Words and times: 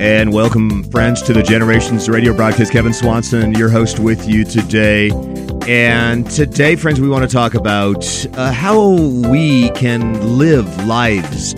And 0.00 0.32
welcome, 0.32 0.82
friends, 0.84 1.20
to 1.24 1.34
the 1.34 1.42
Generations 1.42 2.08
Radio 2.08 2.32
broadcast. 2.32 2.72
Kevin 2.72 2.94
Swanson, 2.94 3.52
your 3.52 3.68
host, 3.68 3.98
with 3.98 4.26
you 4.26 4.44
today. 4.44 5.10
And 5.68 6.28
today, 6.30 6.74
friends, 6.76 7.02
we 7.02 7.08
want 7.10 7.28
to 7.28 7.30
talk 7.30 7.52
about 7.52 8.02
uh, 8.32 8.50
how 8.50 8.92
we 8.92 9.68
can 9.72 10.38
live 10.38 10.86
lives 10.86 11.52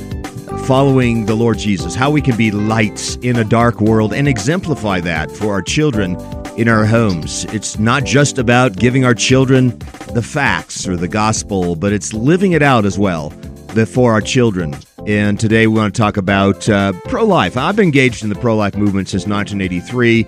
following 0.67 1.27
the 1.27 1.37
Lord 1.37 1.59
Jesus, 1.59 1.95
how 1.95 2.11
we 2.11 2.21
can 2.21 2.37
be 2.37 2.51
lights 2.51 3.15
in 3.23 3.37
a 3.37 3.45
dark 3.45 3.81
world 3.81 4.13
and 4.13 4.27
exemplify 4.27 4.99
that 5.03 5.31
for 5.31 5.53
our 5.53 5.63
children 5.63 6.17
in 6.59 6.67
our 6.67 6.85
homes. 6.85 7.45
It's 7.55 7.79
not 7.79 8.05
just 8.05 8.39
about 8.39 8.75
giving 8.75 9.05
our 9.05 9.15
children 9.15 9.79
the 10.15 10.23
facts 10.23 10.89
or 10.89 10.97
the 10.97 11.07
gospel, 11.07 11.77
but 11.77 11.93
it's 11.93 12.13
living 12.13 12.53
it 12.53 12.63
out 12.63 12.87
as 12.87 12.99
well 12.99 13.31
before 13.73 14.11
our 14.11 14.21
children. 14.21 14.75
And 15.07 15.41
today 15.41 15.67
we 15.67 15.81
want 15.81 15.93
to 15.93 16.01
talk 16.01 16.17
about 16.17 16.69
uh, 16.69 16.93
pro 17.07 17.25
life. 17.25 17.57
I've 17.57 17.75
been 17.75 17.87
engaged 17.87 18.23
in 18.23 18.29
the 18.29 18.37
pro 18.37 18.55
life 18.55 18.77
movement 18.77 19.09
since 19.09 19.27
1983 19.27 20.23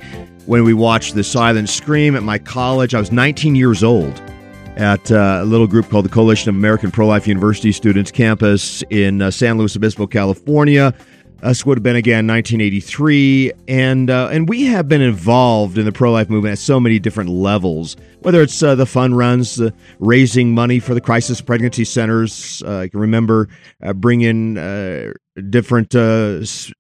when 0.47 0.65
we 0.65 0.75
watched 0.75 1.15
The 1.15 1.23
Silent 1.23 1.69
Scream 1.69 2.17
at 2.17 2.25
my 2.25 2.39
college. 2.39 2.93
I 2.93 2.99
was 2.99 3.13
19 3.13 3.55
years 3.55 3.85
old 3.85 4.21
at 4.75 5.13
uh, 5.13 5.39
a 5.43 5.45
little 5.45 5.69
group 5.69 5.89
called 5.91 6.05
the 6.05 6.09
Coalition 6.09 6.49
of 6.49 6.57
American 6.57 6.91
Pro 6.91 7.07
Life 7.07 7.29
University 7.29 7.71
Students 7.71 8.11
campus 8.11 8.83
in 8.91 9.23
uh, 9.23 9.31
San 9.31 9.59
Luis 9.59 9.77
Obispo, 9.77 10.09
California. 10.09 10.93
This 11.43 11.67
would 11.67 11.79
have 11.79 11.83
been 11.83 11.97
again 11.97 12.27
1983, 12.27 13.53
and 13.69 14.09
uh, 14.09 14.29
and 14.33 14.49
we 14.49 14.65
have 14.65 14.89
been 14.89 15.03
involved 15.03 15.77
in 15.77 15.85
the 15.85 15.93
pro 15.93 16.11
life 16.11 16.31
movement 16.31 16.53
at 16.53 16.59
so 16.59 16.81
many 16.81 16.99
different 16.99 17.31
levels. 17.31 17.97
Whether 18.21 18.41
it's 18.41 18.63
uh, 18.63 18.75
the 18.75 18.87
fun 18.87 19.15
runs, 19.15 19.61
uh, 19.61 19.71
raising 19.99 20.55
money 20.55 20.79
for 20.79 20.95
the 20.95 21.01
crisis 21.03 21.41
pregnancy 21.43 21.85
centers. 21.85 22.63
Uh, 22.67 22.79
I 22.79 22.89
can 22.89 23.01
remember 23.01 23.49
uh, 23.83 23.93
bringing 25.35 25.47
uh, 25.47 25.51
different 25.51 25.95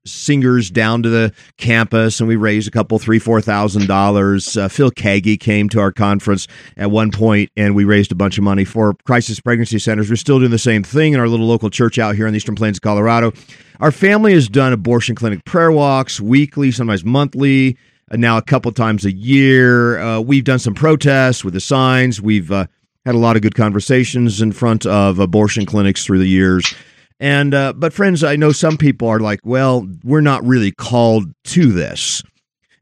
singers 0.04 0.70
down 0.70 1.02
to 1.02 1.08
the 1.08 1.32
campus, 1.56 2.20
and 2.20 2.28
we 2.28 2.36
raised 2.36 2.68
a 2.68 2.70
couple 2.70 2.98
three 2.98 3.18
four 3.18 3.40
thousand 3.40 3.86
dollars. 3.86 4.52
Phil 4.70 4.90
Keaggy 4.90 5.38
came 5.38 5.68
to 5.70 5.80
our 5.80 5.92
conference 5.92 6.46
at 6.76 6.90
one 6.90 7.10
point, 7.10 7.50
and 7.56 7.74
we 7.74 7.84
raised 7.84 8.12
a 8.12 8.14
bunch 8.14 8.38
of 8.38 8.44
money 8.44 8.64
for 8.64 8.94
crisis 9.04 9.40
pregnancy 9.40 9.78
centers. 9.78 10.10
We're 10.10 10.16
still 10.16 10.38
doing 10.38 10.50
the 10.50 10.58
same 10.58 10.82
thing 10.82 11.12
in 11.12 11.20
our 11.20 11.28
little 11.28 11.46
local 11.46 11.70
church 11.70 11.98
out 11.98 12.14
here 12.14 12.26
in 12.26 12.32
the 12.32 12.36
Eastern 12.36 12.54
Plains 12.54 12.78
of 12.78 12.82
Colorado. 12.82 13.32
Our 13.80 13.92
family 13.92 14.32
has 14.34 14.48
done 14.48 14.72
abortion 14.72 15.14
clinic 15.14 15.44
prayer 15.44 15.72
walks 15.72 16.20
weekly, 16.20 16.70
sometimes 16.70 17.04
monthly, 17.04 17.76
uh, 18.10 18.16
now 18.16 18.36
a 18.36 18.42
couple 18.42 18.70
times 18.72 19.04
a 19.04 19.12
year. 19.12 19.98
Uh, 19.98 20.20
we've 20.20 20.44
done 20.44 20.58
some 20.58 20.74
protests 20.74 21.44
with 21.44 21.54
the 21.54 21.60
signs. 21.60 22.20
We've 22.20 22.52
uh, 22.52 22.66
had 23.04 23.14
a 23.14 23.18
lot 23.18 23.36
of 23.36 23.42
good 23.42 23.54
conversations 23.54 24.40
in 24.40 24.52
front 24.52 24.86
of 24.86 25.18
abortion 25.18 25.66
clinics 25.66 26.04
through 26.04 26.20
the 26.20 26.28
years. 26.28 26.74
And 27.20 27.54
uh, 27.54 27.72
but 27.74 27.92
friends, 27.92 28.24
I 28.24 28.36
know 28.36 28.52
some 28.52 28.76
people 28.76 29.08
are 29.08 29.20
like, 29.20 29.40
well, 29.44 29.88
we're 30.02 30.20
not 30.20 30.44
really 30.44 30.72
called 30.72 31.32
to 31.44 31.72
this. 31.72 32.22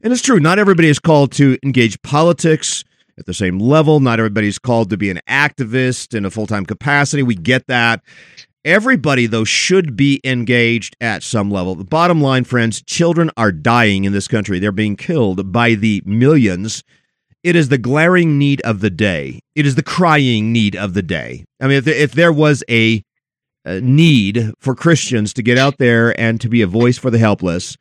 And 0.01 0.11
it's 0.11 0.21
true, 0.21 0.39
not 0.39 0.59
everybody 0.59 0.89
is 0.89 0.99
called 0.99 1.31
to 1.33 1.57
engage 1.63 2.01
politics 2.01 2.83
at 3.17 3.25
the 3.25 3.33
same 3.33 3.59
level. 3.59 3.99
Not 3.99 4.19
everybody's 4.19 4.59
called 4.59 4.89
to 4.89 4.97
be 4.97 5.09
an 5.09 5.21
activist 5.29 6.15
in 6.15 6.25
a 6.25 6.29
full 6.29 6.47
time 6.47 6.65
capacity. 6.65 7.23
We 7.23 7.35
get 7.35 7.67
that. 7.67 8.03
Everybody, 8.65 9.25
though, 9.25 9.43
should 9.43 9.97
be 9.97 10.21
engaged 10.23 10.95
at 11.01 11.21
some 11.21 11.51
level. 11.51 11.75
The 11.75 11.83
bottom 11.83 12.21
line, 12.21 12.45
friends, 12.45 12.81
children 12.81 13.29
are 13.35 13.51
dying 13.51 14.05
in 14.05 14.13
this 14.13 14.27
country. 14.27 14.57
They're 14.57 14.71
being 14.71 14.95
killed 14.95 15.51
by 15.51 15.75
the 15.75 16.01
millions. 16.05 16.83
It 17.43 17.57
is 17.57 17.67
the 17.67 17.77
glaring 17.77 18.37
need 18.37 18.61
of 18.61 18.79
the 18.79 18.89
day. 18.89 19.41
It 19.53 19.65
is 19.65 19.75
the 19.75 19.83
crying 19.83 20.53
need 20.53 20.77
of 20.77 20.93
the 20.93 21.01
day. 21.01 21.43
I 21.59 21.67
mean, 21.67 21.77
if, 21.77 21.87
if 21.87 22.13
there 22.13 22.31
was 22.31 22.63
a 22.69 23.03
Uh, 23.65 23.79
need 23.81 24.51
for 24.59 24.75
Christians 24.75 25.33
to 25.33 25.41
get 25.41 25.57
out 25.57 25.77
there 25.77 26.19
and 26.19 26.41
to 26.41 26.49
be 26.49 26.61
a 26.61 26.67
voice 26.67 26.97
for 26.97 27.09
the 27.09 27.17
helpless, 27.17 27.77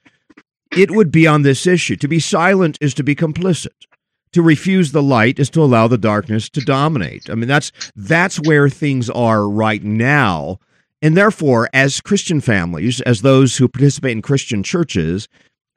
it 0.76 0.92
would 0.92 1.10
be 1.10 1.26
on 1.26 1.42
this 1.42 1.66
issue. 1.66 1.96
To 1.96 2.08
be 2.08 2.20
silent 2.20 2.78
is 2.80 2.94
to 2.94 3.02
be 3.02 3.16
complicit 3.16 3.86
to 4.32 4.42
refuse 4.42 4.92
the 4.92 5.02
light 5.02 5.38
is 5.38 5.50
to 5.50 5.62
allow 5.62 5.86
the 5.86 5.98
darkness 5.98 6.48
to 6.50 6.60
dominate. 6.60 7.30
I 7.30 7.34
mean, 7.34 7.48
that's 7.48 7.70
that's 7.94 8.40
where 8.40 8.68
things 8.68 9.08
are 9.10 9.48
right 9.48 9.82
now. 9.82 10.58
And 11.00 11.16
therefore, 11.16 11.68
as 11.72 12.00
Christian 12.00 12.40
families, 12.40 13.00
as 13.02 13.22
those 13.22 13.56
who 13.56 13.68
participate 13.68 14.12
in 14.12 14.22
Christian 14.22 14.62
churches, 14.62 15.28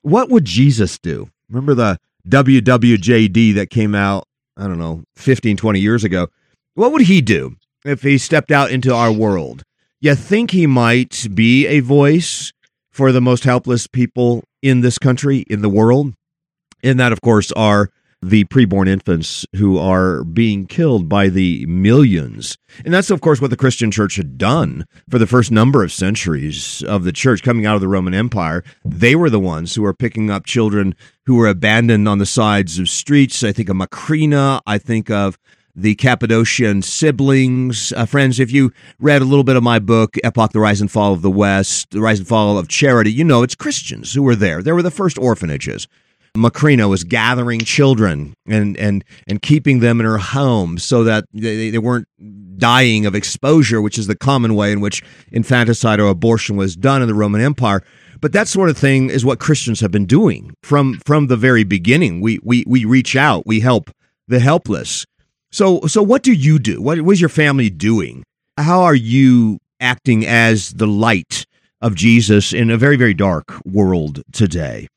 what 0.01 0.29
would 0.29 0.45
Jesus 0.45 0.99
do? 0.99 1.29
Remember 1.49 1.73
the 1.73 1.99
WWJD 2.29 3.55
that 3.55 3.69
came 3.69 3.95
out, 3.95 4.27
I 4.55 4.67
don't 4.67 4.79
know, 4.79 5.03
15, 5.15 5.57
20 5.57 5.79
years 5.79 6.03
ago? 6.03 6.27
What 6.75 6.91
would 6.91 7.03
he 7.03 7.21
do 7.21 7.55
if 7.83 8.03
he 8.03 8.17
stepped 8.17 8.51
out 8.51 8.71
into 8.71 8.93
our 8.93 9.11
world? 9.11 9.63
You 10.01 10.15
think 10.15 10.51
he 10.51 10.67
might 10.67 11.27
be 11.33 11.67
a 11.67 11.79
voice 11.79 12.51
for 12.91 13.11
the 13.11 13.21
most 13.21 13.43
helpless 13.43 13.87
people 13.87 14.43
in 14.61 14.81
this 14.81 14.97
country, 14.97 15.39
in 15.49 15.61
the 15.61 15.69
world? 15.69 16.13
And 16.83 16.99
that, 16.99 17.11
of 17.11 17.21
course, 17.21 17.51
are 17.53 17.89
the 18.21 18.43
preborn 18.45 18.87
infants 18.87 19.45
who 19.55 19.77
are 19.77 20.23
being 20.23 20.65
killed 20.65 21.07
by 21.07 21.29
the 21.29 21.65
millions. 21.67 22.57
And 22.83 22.93
that's, 22.93 23.09
of 23.09 23.21
course, 23.21 23.39
what 23.39 23.51
the 23.51 23.57
Christian 23.57 23.91
church 23.91 24.15
had 24.15 24.37
done 24.37 24.85
for 25.09 25.19
the 25.19 25.27
first 25.27 25.51
number 25.51 25.83
of 25.83 25.91
centuries 25.91 26.83
of 26.83 27.03
the 27.03 27.11
church 27.11 27.43
coming 27.43 27.65
out 27.65 27.75
of 27.75 27.81
the 27.81 27.87
Roman 27.87 28.13
Empire. 28.13 28.63
They 28.83 29.15
were 29.15 29.29
the 29.29 29.39
ones 29.39 29.75
who 29.75 29.83
were 29.83 29.93
picking 29.93 30.31
up 30.31 30.45
children 30.45 30.95
who 31.25 31.35
were 31.35 31.47
abandoned 31.47 32.07
on 32.07 32.17
the 32.17 32.25
sides 32.25 32.79
of 32.79 32.89
streets. 32.89 33.43
I 33.43 33.51
think 33.51 33.69
of 33.69 33.77
Macrina. 33.77 34.59
I 34.65 34.77
think 34.77 35.09
of 35.09 35.37
the 35.75 35.95
Cappadocian 35.95 36.81
siblings. 36.81 37.91
Uh, 37.93 38.05
friends, 38.05 38.39
if 38.39 38.51
you 38.51 38.71
read 38.99 39.21
a 39.21 39.25
little 39.25 39.43
bit 39.43 39.55
of 39.55 39.63
my 39.63 39.79
book, 39.79 40.15
Epoch, 40.23 40.51
The 40.53 40.59
Rise 40.59 40.81
and 40.81 40.89
Fall 40.89 41.13
of 41.13 41.21
the 41.21 41.31
West, 41.31 41.91
The 41.91 42.01
Rise 42.01 42.19
and 42.19 42.27
Fall 42.27 42.57
of 42.57 42.67
Charity, 42.67 43.11
you 43.11 43.23
know 43.23 43.43
it's 43.43 43.55
Christians 43.55 44.13
who 44.13 44.23
were 44.23 44.35
there. 44.35 44.61
They 44.61 44.71
were 44.71 44.81
the 44.81 44.91
first 44.91 45.17
orphanages. 45.17 45.87
Macrina 46.35 46.89
was 46.89 47.03
gathering 47.03 47.61
children 47.61 48.33
and 48.45 48.75
and 48.77 49.03
and 49.27 49.41
keeping 49.41 49.79
them 49.79 49.99
in 49.99 50.05
her 50.05 50.17
home 50.17 50.77
so 50.77 51.03
that 51.05 51.25
they, 51.33 51.69
they 51.69 51.77
weren't 51.77 52.07
dying 52.57 53.05
of 53.05 53.15
exposure, 53.15 53.81
which 53.81 53.97
is 53.97 54.07
the 54.07 54.15
common 54.15 54.55
way 54.55 54.71
in 54.71 54.81
which 54.81 55.01
infanticide 55.31 55.99
or 55.99 56.09
abortion 56.09 56.57
was 56.57 56.75
done 56.75 57.01
in 57.01 57.07
the 57.07 57.13
Roman 57.13 57.41
Empire. 57.41 57.83
But 58.21 58.33
that 58.33 58.47
sort 58.47 58.69
of 58.69 58.77
thing 58.77 59.09
is 59.09 59.25
what 59.25 59.39
Christians 59.39 59.79
have 59.79 59.91
been 59.91 60.05
doing 60.05 60.53
from 60.61 60.99
from 61.05 61.27
the 61.27 61.37
very 61.37 61.63
beginning. 61.63 62.21
We 62.21 62.39
we 62.43 62.63
we 62.67 62.85
reach 62.85 63.15
out, 63.15 63.45
we 63.45 63.61
help 63.61 63.89
the 64.27 64.39
helpless. 64.39 65.05
So 65.55 65.79
so 65.87 66.03
what 66.03 66.21
do 66.21 66.33
you 66.33 66.59
do? 66.59 66.81
What 66.81 66.99
was 67.03 67.21
your 67.21 67.29
family 67.29 67.69
doing? 67.69 68.25
How 68.57 68.81
are 68.81 68.93
you 68.93 69.59
acting 69.79 70.25
as 70.25 70.71
the 70.71 70.85
light 70.85 71.45
of 71.79 71.95
Jesus 71.95 72.51
in 72.51 72.69
a 72.69 72.77
very 72.77 72.97
very 72.97 73.13
dark 73.13 73.53
world 73.63 74.21
today? 74.33 74.89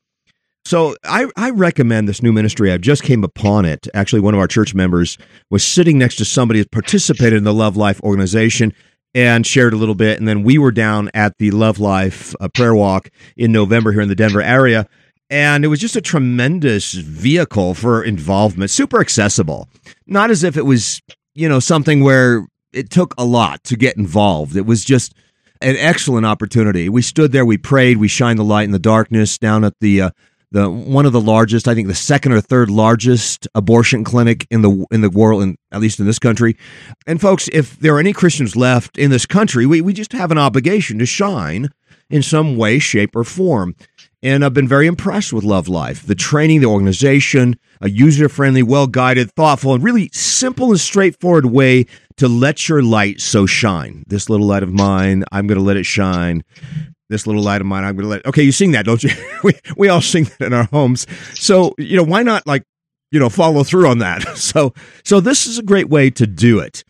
So 0.65 0.97
I, 1.05 1.27
I 1.37 1.51
recommend 1.51 2.09
this 2.09 2.21
new 2.21 2.33
ministry. 2.33 2.73
I 2.73 2.77
just 2.77 3.03
came 3.03 3.23
upon 3.23 3.63
it. 3.63 3.87
Actually, 3.93 4.19
one 4.19 4.33
of 4.33 4.41
our 4.41 4.49
church 4.49 4.75
members 4.75 5.17
was 5.49 5.63
sitting 5.63 5.97
next 5.97 6.17
to 6.17 6.25
somebody 6.25 6.59
who 6.59 6.65
participated 6.65 7.37
in 7.37 7.45
the 7.45 7.53
Love 7.53 7.77
Life 7.77 8.01
organization 8.03 8.73
and 9.15 9.47
shared 9.47 9.71
a 9.71 9.77
little 9.77 9.95
bit. 9.95 10.19
And 10.19 10.27
then 10.27 10.43
we 10.43 10.57
were 10.57 10.73
down 10.73 11.09
at 11.13 11.37
the 11.37 11.51
Love 11.51 11.79
Life 11.79 12.35
uh, 12.41 12.49
prayer 12.49 12.75
walk 12.75 13.09
in 13.37 13.53
November 13.53 13.93
here 13.93 14.01
in 14.01 14.09
the 14.09 14.13
Denver 14.13 14.41
area. 14.41 14.87
And 15.29 15.63
it 15.63 15.67
was 15.67 15.79
just 15.79 15.95
a 15.95 16.01
tremendous 16.01 16.93
vehicle 16.93 17.75
for 17.75 18.03
involvement, 18.03 18.71
super 18.71 18.99
accessible. 18.99 19.69
Not 20.07 20.31
as 20.31 20.43
if 20.43 20.57
it 20.57 20.65
was, 20.65 21.01
you 21.35 21.47
know, 21.47 21.59
something 21.59 22.03
where 22.03 22.47
it 22.73 22.89
took 22.89 23.13
a 23.17 23.25
lot 23.25 23.63
to 23.65 23.75
get 23.75 23.97
involved. 23.97 24.55
It 24.55 24.65
was 24.65 24.83
just 24.83 25.13
an 25.61 25.75
excellent 25.77 26.25
opportunity. 26.25 26.89
We 26.89 27.01
stood 27.01 27.31
there, 27.31 27.45
we 27.45 27.57
prayed, 27.57 27.97
we 27.97 28.07
shined 28.07 28.39
the 28.39 28.43
light 28.43 28.63
in 28.63 28.71
the 28.71 28.79
darkness 28.79 29.37
down 29.37 29.63
at 29.63 29.73
the 29.79 30.01
uh, 30.01 30.09
the 30.51 30.69
one 30.69 31.05
of 31.05 31.13
the 31.13 31.21
largest, 31.21 31.67
I 31.67 31.75
think 31.75 31.87
the 31.87 31.95
second 31.95 32.31
or 32.31 32.41
third 32.41 32.71
largest 32.71 33.47
abortion 33.53 34.03
clinic 34.03 34.47
in 34.49 34.61
the 34.61 34.85
in 34.91 35.01
the 35.01 35.09
world, 35.09 35.43
in, 35.43 35.57
at 35.71 35.79
least 35.79 35.99
in 35.99 36.05
this 36.05 36.19
country. 36.19 36.57
And 37.05 37.21
folks, 37.21 37.49
if 37.53 37.77
there 37.79 37.95
are 37.95 37.99
any 37.99 38.13
Christians 38.13 38.55
left 38.55 38.97
in 38.97 39.11
this 39.11 39.25
country, 39.25 39.65
we, 39.65 39.81
we 39.81 39.93
just 39.93 40.11
have 40.13 40.31
an 40.31 40.37
obligation 40.37 40.97
to 40.99 41.05
shine 41.05 41.69
in 42.09 42.23
some 42.23 42.57
way, 42.57 42.79
shape, 42.79 43.15
or 43.15 43.23
form. 43.23 43.75
And 44.21 44.43
I've 44.43 44.53
been 44.53 44.67
very 44.67 44.85
impressed 44.87 45.31
with 45.31 45.45
Love 45.45 45.69
Life. 45.69 46.05
The 46.05 46.15
training, 46.15 46.59
the 46.59 46.67
organization, 46.67 47.57
a 47.79 47.89
user 47.89 48.27
friendly, 48.27 48.63
well 48.63 48.87
guided, 48.87 49.31
thoughtful, 49.31 49.73
and 49.73 49.83
really 49.83 50.09
simple 50.11 50.71
and 50.71 50.79
straightforward 50.79 51.45
way 51.45 51.85
to 52.17 52.27
let 52.27 52.67
your 52.67 52.83
light 52.83 53.21
so 53.21 53.45
shine. 53.45 54.03
This 54.07 54.29
little 54.29 54.45
light 54.45 54.63
of 54.63 54.73
mine, 54.73 55.23
I'm 55.31 55.47
going 55.47 55.57
to 55.57 55.63
let 55.63 55.77
it 55.77 55.85
shine 55.85 56.43
this 57.09 57.25
little 57.25 57.41
light 57.41 57.61
of 57.61 57.67
mine. 57.67 57.83
I'm 57.83 57.95
going 57.95 58.03
to 58.03 58.09
let. 58.09 58.25
Okay, 58.25 58.43
you 58.43 58.51
sing 58.51 58.71
that, 58.71 58.85
don't 58.85 59.03
you? 59.03 59.09
we 59.43 59.53
we 59.75 59.89
all 59.89 60.01
sing 60.01 60.25
that 60.25 60.47
in 60.47 60.53
our 60.53 60.65
homes. 60.65 61.07
So 61.35 61.73
you 61.77 61.97
know, 61.97 62.03
why 62.03 62.23
not 62.23 62.45
like 62.47 62.63
you 63.11 63.19
know 63.19 63.29
follow 63.29 63.63
through 63.63 63.87
on 63.87 63.99
that? 63.99 64.25
So 64.37 64.73
so 65.03 65.19
this 65.19 65.45
is 65.45 65.57
a 65.57 65.63
great 65.63 65.89
way 65.89 66.09
to 66.11 66.25
do 66.25 66.59
it. 66.59 66.83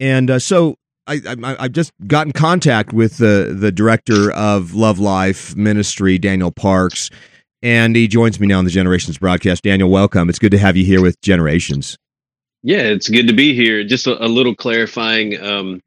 And 0.00 0.30
uh, 0.30 0.38
so 0.38 0.76
I, 1.06 1.20
I 1.26 1.56
I've 1.64 1.72
just 1.72 1.92
got 2.06 2.26
in 2.26 2.32
contact 2.32 2.92
with 2.92 3.18
the 3.18 3.54
the 3.58 3.70
director 3.72 4.30
of 4.32 4.74
Love 4.74 4.98
Life 4.98 5.54
Ministry, 5.56 6.18
Daniel 6.18 6.50
Parks, 6.50 7.10
and 7.62 7.94
he 7.94 8.08
joins 8.08 8.40
me 8.40 8.46
now 8.46 8.58
on 8.58 8.64
the 8.64 8.70
Generations 8.70 9.18
broadcast. 9.18 9.62
Daniel, 9.62 9.90
welcome. 9.90 10.28
It's 10.28 10.38
good 10.38 10.52
to 10.52 10.58
have 10.58 10.76
you 10.76 10.84
here 10.84 11.02
with 11.02 11.20
Generations. 11.20 11.98
Yeah, 12.62 12.82
it's 12.82 13.08
good 13.08 13.28
to 13.28 13.34
be 13.34 13.54
here. 13.54 13.84
Just 13.84 14.06
a, 14.06 14.24
a 14.24 14.28
little 14.28 14.54
clarifying. 14.54 15.40
Um, 15.42 15.80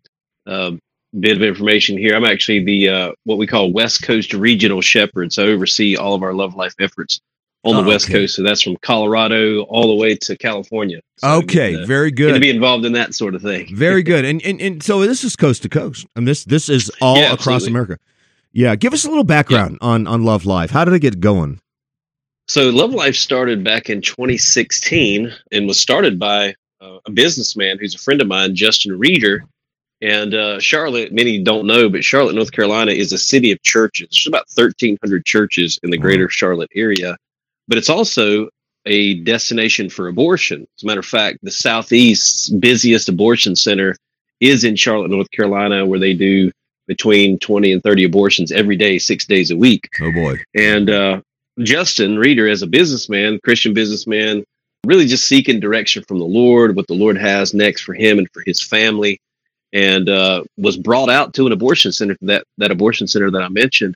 uh, 0.45 0.71
bit 1.19 1.35
of 1.35 1.41
information 1.41 1.97
here. 1.97 2.15
I'm 2.15 2.25
actually 2.25 2.63
the 2.63 2.89
uh, 2.89 3.11
what 3.23 3.37
we 3.37 3.47
call 3.47 3.71
West 3.71 4.03
Coast 4.03 4.33
Regional 4.33 4.81
Shepherd, 4.81 5.33
so 5.33 5.45
I 5.45 5.47
oversee 5.49 5.95
all 5.95 6.13
of 6.13 6.23
our 6.23 6.33
Love 6.33 6.55
Life 6.55 6.75
efforts 6.79 7.21
on 7.63 7.75
the 7.75 7.81
oh, 7.81 7.87
West 7.93 8.05
okay. 8.05 8.13
Coast. 8.13 8.35
So 8.35 8.43
that's 8.43 8.61
from 8.61 8.77
Colorado 8.77 9.63
all 9.63 9.87
the 9.87 9.95
way 9.95 10.15
to 10.15 10.37
California. 10.37 10.99
So 11.17 11.29
okay, 11.39 11.73
to, 11.73 11.85
very 11.85 12.11
good. 12.11 12.33
To 12.33 12.39
be 12.39 12.49
involved 12.49 12.85
in 12.85 12.93
that 12.93 13.13
sort 13.13 13.35
of 13.35 13.41
thing. 13.41 13.75
very 13.75 14.03
good. 14.11 14.25
And, 14.25 14.41
and 14.43 14.61
and 14.61 14.83
so 14.83 15.01
this 15.01 15.23
is 15.23 15.35
coast 15.35 15.63
to 15.63 15.69
coast. 15.69 16.05
And 16.15 16.27
this 16.27 16.43
this 16.45 16.69
is 16.69 16.91
all 17.01 17.17
yeah, 17.17 17.33
across 17.33 17.67
America. 17.67 17.97
Yeah, 18.53 18.75
give 18.75 18.93
us 18.93 19.05
a 19.05 19.09
little 19.09 19.23
background 19.23 19.77
yeah. 19.81 19.87
on 19.87 20.07
on 20.07 20.23
Love 20.23 20.45
Life. 20.45 20.71
How 20.71 20.85
did 20.85 20.93
it 20.93 20.99
get 20.99 21.19
going? 21.19 21.59
So 22.47 22.69
Love 22.69 22.91
Life 22.91 23.15
started 23.15 23.63
back 23.63 23.89
in 23.89 24.01
2016 24.01 25.33
and 25.51 25.67
was 25.67 25.79
started 25.79 26.17
by 26.17 26.55
uh, 26.79 26.99
a 27.05 27.11
businessman 27.11 27.77
who's 27.77 27.93
a 27.93 27.97
friend 27.97 28.21
of 28.21 28.27
mine, 28.27 28.55
Justin 28.55 28.97
Reeder. 28.97 29.43
And 29.99 30.35
uh, 30.35 30.59
Charlotte, 30.59 31.11
many 31.11 31.41
don't 31.41 31.65
know, 31.65 31.89
but 31.89 32.03
Charlotte, 32.03 32.35
North 32.35 32.51
Carolina 32.51 32.91
is 32.91 33.11
a 33.11 33.17
city 33.17 33.51
of 33.51 33.61
churches. 33.63 34.09
There's 34.11 34.27
about 34.27 34.45
1,300 34.53 35.25
churches 35.25 35.79
in 35.81 35.89
the 35.89 35.97
greater 35.97 36.29
Charlotte 36.29 36.69
area 36.75 37.17
but 37.67 37.77
it's 37.77 37.89
also 37.89 38.49
a 38.85 39.15
destination 39.15 39.89
for 39.89 40.07
abortion. 40.07 40.65
As 40.77 40.83
a 40.83 40.85
matter 40.85 40.99
of 40.99 41.05
fact, 41.05 41.39
the 41.43 41.51
Southeast's 41.51 42.49
busiest 42.49 43.09
abortion 43.09 43.55
center 43.55 43.95
is 44.39 44.63
in 44.63 44.75
Charlotte, 44.75 45.11
North 45.11 45.29
Carolina, 45.31 45.85
where 45.85 45.99
they 45.99 46.13
do 46.13 46.51
between 46.87 47.37
20 47.39 47.73
and 47.73 47.83
30 47.83 48.05
abortions 48.05 48.51
every 48.51 48.77
day, 48.77 48.97
six 48.97 49.25
days 49.25 49.51
a 49.51 49.57
week. 49.57 49.89
Oh, 50.01 50.11
boy. 50.11 50.37
And 50.55 50.89
uh, 50.89 51.21
Justin 51.59 52.17
Reeder, 52.17 52.47
as 52.47 52.61
a 52.61 52.67
businessman, 52.67 53.39
Christian 53.43 53.73
businessman, 53.73 54.43
really 54.85 55.05
just 55.05 55.27
seeking 55.27 55.59
direction 55.59 56.03
from 56.07 56.19
the 56.19 56.25
Lord, 56.25 56.75
what 56.75 56.87
the 56.87 56.93
Lord 56.93 57.17
has 57.17 57.53
next 57.53 57.81
for 57.81 57.93
him 57.93 58.19
and 58.19 58.29
for 58.31 58.41
his 58.45 58.61
family, 58.61 59.19
and 59.73 60.07
uh, 60.07 60.43
was 60.57 60.77
brought 60.77 61.09
out 61.09 61.33
to 61.33 61.45
an 61.45 61.51
abortion 61.51 61.91
center, 61.91 62.15
that, 62.21 62.45
that 62.57 62.71
abortion 62.71 63.05
center 63.07 63.29
that 63.31 63.41
I 63.41 63.49
mentioned, 63.49 63.95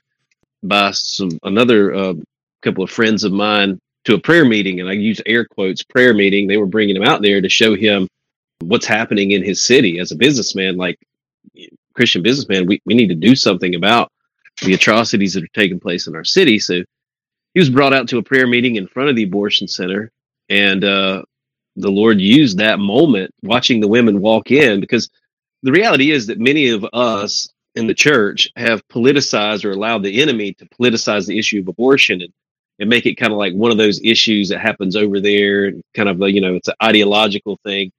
by 0.62 0.90
some 0.90 1.38
another 1.42 1.94
uh, 1.94 2.14
couple 2.62 2.84
of 2.84 2.90
friends 2.90 3.24
of 3.24 3.32
mine 3.32 3.78
to 4.04 4.14
a 4.14 4.20
prayer 4.20 4.44
meeting, 4.44 4.80
and 4.80 4.88
I 4.88 4.92
use 4.92 5.20
air 5.26 5.44
quotes 5.44 5.82
prayer 5.82 6.14
meeting. 6.14 6.46
They 6.46 6.56
were 6.56 6.66
bringing 6.66 6.96
him 6.96 7.04
out 7.04 7.22
there 7.22 7.40
to 7.40 7.48
show 7.48 7.74
him 7.74 8.08
what's 8.60 8.86
happening 8.86 9.32
in 9.32 9.44
his 9.44 9.64
city 9.64 9.98
as 9.98 10.12
a 10.12 10.16
businessman, 10.16 10.76
like 10.76 10.98
Christian 11.94 12.22
businessman. 12.22 12.66
We 12.66 12.80
we 12.84 12.94
need 12.94 13.08
to 13.08 13.14
do 13.14 13.36
something 13.36 13.74
about 13.74 14.10
the 14.62 14.74
atrocities 14.74 15.34
that 15.34 15.44
are 15.44 15.48
taking 15.54 15.80
place 15.80 16.06
in 16.06 16.16
our 16.16 16.24
city. 16.24 16.58
So 16.58 16.82
he 17.54 17.60
was 17.60 17.70
brought 17.70 17.92
out 17.92 18.08
to 18.08 18.18
a 18.18 18.22
prayer 18.22 18.46
meeting 18.46 18.76
in 18.76 18.86
front 18.86 19.10
of 19.10 19.16
the 19.16 19.24
abortion 19.24 19.68
center, 19.68 20.10
and 20.48 20.84
uh, 20.84 21.22
the 21.76 21.90
Lord 21.90 22.20
used 22.20 22.58
that 22.58 22.78
moment 22.78 23.30
watching 23.42 23.80
the 23.80 23.88
women 23.88 24.20
walk 24.20 24.50
in 24.50 24.80
because 24.80 25.08
the 25.62 25.72
reality 25.72 26.10
is 26.10 26.26
that 26.26 26.38
many 26.38 26.70
of 26.70 26.84
us 26.92 27.48
in 27.74 27.86
the 27.86 27.94
church 27.94 28.50
have 28.56 28.86
politicized 28.88 29.64
or 29.64 29.70
allowed 29.70 30.02
the 30.02 30.20
enemy 30.20 30.52
to 30.54 30.66
politicize 30.66 31.26
the 31.26 31.38
issue 31.38 31.60
of 31.60 31.68
abortion 31.68 32.20
and 32.20 32.32
and 32.82 32.90
make 32.90 33.06
it 33.06 33.14
kind 33.14 33.32
of 33.32 33.38
like 33.38 33.54
one 33.54 33.70
of 33.70 33.76
those 33.76 34.00
issues 34.02 34.48
that 34.48 34.58
happens 34.58 34.96
over 34.96 35.20
there, 35.20 35.70
kind 35.94 36.08
of, 36.08 36.20
a, 36.20 36.32
you 36.32 36.40
know, 36.40 36.56
it's 36.56 36.66
an 36.66 36.74
ideological 36.82 37.56
thing. 37.62 37.92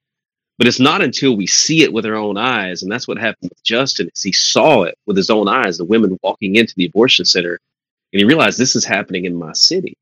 But 0.58 0.66
it's 0.66 0.78
not 0.78 1.00
until 1.00 1.34
we 1.34 1.46
see 1.46 1.82
it 1.82 1.90
with 1.90 2.04
our 2.04 2.14
own 2.14 2.36
eyes, 2.36 2.82
and 2.82 2.92
that's 2.92 3.08
what 3.08 3.16
happened 3.16 3.48
with 3.48 3.64
Justin. 3.64 4.10
Is 4.14 4.22
he 4.22 4.30
saw 4.30 4.82
it 4.82 4.98
with 5.06 5.16
his 5.16 5.30
own 5.30 5.48
eyes, 5.48 5.78
the 5.78 5.86
women 5.86 6.18
walking 6.22 6.56
into 6.56 6.74
the 6.76 6.84
abortion 6.84 7.24
center, 7.24 7.58
and 8.12 8.20
he 8.20 8.26
realized 8.26 8.58
this 8.58 8.76
is 8.76 8.84
happening 8.84 9.24
in 9.24 9.34
my 9.34 9.54
city. 9.54 9.96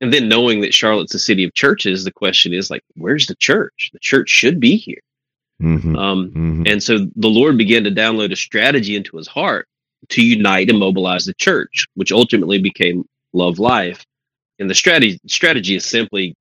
And 0.00 0.10
then 0.10 0.30
knowing 0.30 0.62
that 0.62 0.72
Charlotte's 0.72 1.14
a 1.14 1.18
city 1.18 1.44
of 1.44 1.52
churches, 1.52 2.02
the 2.02 2.10
question 2.10 2.54
is 2.54 2.70
like, 2.70 2.82
where's 2.96 3.26
the 3.26 3.36
church? 3.36 3.90
The 3.92 3.98
church 3.98 4.30
should 4.30 4.58
be 4.58 4.76
here. 4.76 5.02
Mm-hmm. 5.62 5.94
Um, 5.94 6.30
mm-hmm. 6.30 6.62
And 6.66 6.82
so 6.82 7.06
the 7.16 7.28
Lord 7.28 7.58
began 7.58 7.84
to 7.84 7.90
download 7.90 8.32
a 8.32 8.36
strategy 8.36 8.96
into 8.96 9.18
his 9.18 9.28
heart 9.28 9.68
to 10.08 10.24
unite 10.24 10.70
and 10.70 10.78
mobilize 10.78 11.26
the 11.26 11.34
church, 11.34 11.86
which 11.94 12.12
ultimately 12.12 12.58
became 12.58 13.06
Love 13.36 13.58
Life. 13.58 14.04
And 14.58 14.70
the 14.70 14.74
strategy 14.74 15.20
strategy 15.26 15.76
is 15.76 15.84
simply 15.84 16.34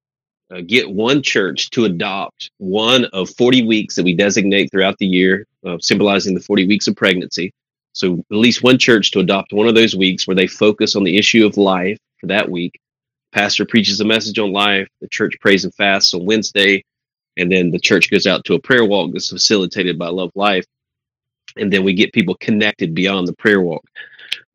uh, 0.51 0.61
get 0.65 0.89
one 0.89 1.21
church 1.21 1.69
to 1.71 1.85
adopt 1.85 2.51
one 2.57 3.05
of 3.05 3.29
40 3.31 3.65
weeks 3.65 3.95
that 3.95 4.05
we 4.05 4.13
designate 4.13 4.71
throughout 4.71 4.97
the 4.99 5.07
year, 5.07 5.45
uh, 5.65 5.77
symbolizing 5.79 6.33
the 6.33 6.41
40 6.41 6.67
weeks 6.67 6.87
of 6.87 6.95
pregnancy. 6.95 7.51
So 7.93 8.23
at 8.31 8.37
least 8.37 8.63
one 8.63 8.77
church 8.77 9.11
to 9.11 9.19
adopt 9.19 9.53
one 9.53 9.67
of 9.67 9.75
those 9.75 9.95
weeks 9.95 10.27
where 10.27 10.35
they 10.35 10.47
focus 10.47 10.95
on 10.95 11.03
the 11.03 11.17
issue 11.17 11.45
of 11.45 11.57
life 11.57 11.97
for 12.19 12.27
that 12.27 12.49
week. 12.49 12.79
Pastor 13.31 13.65
preaches 13.65 13.99
a 13.99 14.05
message 14.05 14.39
on 14.39 14.53
life. 14.53 14.87
The 15.01 15.09
church 15.09 15.35
prays 15.41 15.65
and 15.65 15.73
fasts 15.73 16.13
on 16.13 16.25
Wednesday, 16.25 16.83
and 17.37 17.51
then 17.51 17.71
the 17.71 17.79
church 17.79 18.09
goes 18.09 18.27
out 18.27 18.45
to 18.45 18.53
a 18.53 18.59
prayer 18.59 18.85
walk 18.85 19.11
that's 19.11 19.29
facilitated 19.29 19.97
by 19.97 20.07
Love 20.07 20.31
Life, 20.35 20.65
and 21.57 21.71
then 21.71 21.83
we 21.83 21.93
get 21.93 22.13
people 22.13 22.35
connected 22.39 22.93
beyond 22.93 23.27
the 23.27 23.33
prayer 23.33 23.61
walk. 23.61 23.83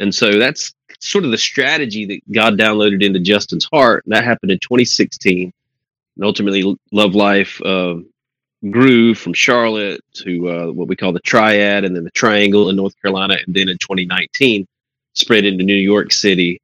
And 0.00 0.14
so 0.14 0.38
that's 0.38 0.72
sort 1.00 1.24
of 1.24 1.30
the 1.30 1.38
strategy 1.38 2.06
that 2.06 2.32
God 2.32 2.58
downloaded 2.58 3.02
into 3.02 3.20
Justin's 3.20 3.66
heart. 3.70 4.04
And 4.04 4.14
That 4.14 4.24
happened 4.24 4.52
in 4.52 4.58
2016. 4.58 5.52
And 6.16 6.24
ultimately, 6.24 6.76
Love 6.92 7.14
Life 7.14 7.60
uh, 7.62 7.96
grew 8.70 9.14
from 9.14 9.32
Charlotte 9.32 10.02
to 10.14 10.48
uh, 10.48 10.66
what 10.72 10.88
we 10.88 10.96
call 10.96 11.12
the 11.12 11.20
Triad 11.20 11.84
and 11.84 11.96
then 11.96 12.04
the 12.04 12.10
Triangle 12.10 12.68
in 12.68 12.76
North 12.76 13.00
Carolina. 13.00 13.36
And 13.44 13.54
then 13.54 13.68
in 13.68 13.78
2019, 13.78 14.66
spread 15.14 15.44
into 15.44 15.64
New 15.64 15.74
York 15.74 16.12
City. 16.12 16.60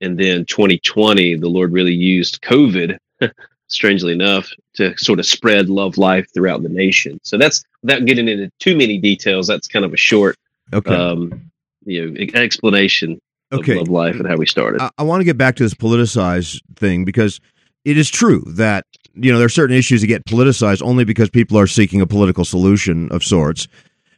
And 0.00 0.18
then 0.18 0.44
2020, 0.44 1.36
the 1.36 1.48
Lord 1.48 1.72
really 1.72 1.94
used 1.94 2.42
COVID, 2.42 2.98
strangely 3.68 4.12
enough, 4.12 4.50
to 4.74 4.96
sort 4.96 5.18
of 5.18 5.26
spread 5.26 5.68
Love 5.68 5.98
Life 5.98 6.26
throughout 6.32 6.62
the 6.62 6.68
nation. 6.68 7.18
So 7.22 7.38
that's 7.38 7.64
without 7.82 8.04
getting 8.04 8.28
into 8.28 8.50
too 8.60 8.76
many 8.76 8.98
details, 8.98 9.46
that's 9.46 9.68
kind 9.68 9.84
of 9.84 9.92
a 9.92 9.96
short 9.96 10.36
okay. 10.72 10.94
um, 10.94 11.50
you 11.84 12.10
know 12.10 12.20
explanation 12.34 13.20
okay. 13.52 13.78
of, 13.78 13.88
life 13.88 14.16
and 14.16 14.26
how 14.26 14.36
we 14.36 14.46
started. 14.46 14.80
I, 14.80 14.90
I 14.98 15.02
want 15.02 15.20
to 15.20 15.24
get 15.24 15.38
back 15.38 15.56
to 15.56 15.62
this 15.62 15.74
politicized 15.74 16.60
thing 16.76 17.04
because 17.04 17.40
it 17.84 17.98
is 17.98 18.10
true 18.10 18.42
that 18.46 18.86
you 19.14 19.30
know 19.32 19.38
there 19.38 19.46
are 19.46 19.50
certain 19.50 19.76
issues 19.76 20.00
that 20.00 20.06
get 20.06 20.24
politicized 20.24 20.82
only 20.82 21.04
because 21.04 21.30
people 21.30 21.58
are 21.58 21.66
seeking 21.66 22.00
a 22.00 22.06
political 22.06 22.44
solution 22.44 23.10
of 23.12 23.22
sorts. 23.22 23.68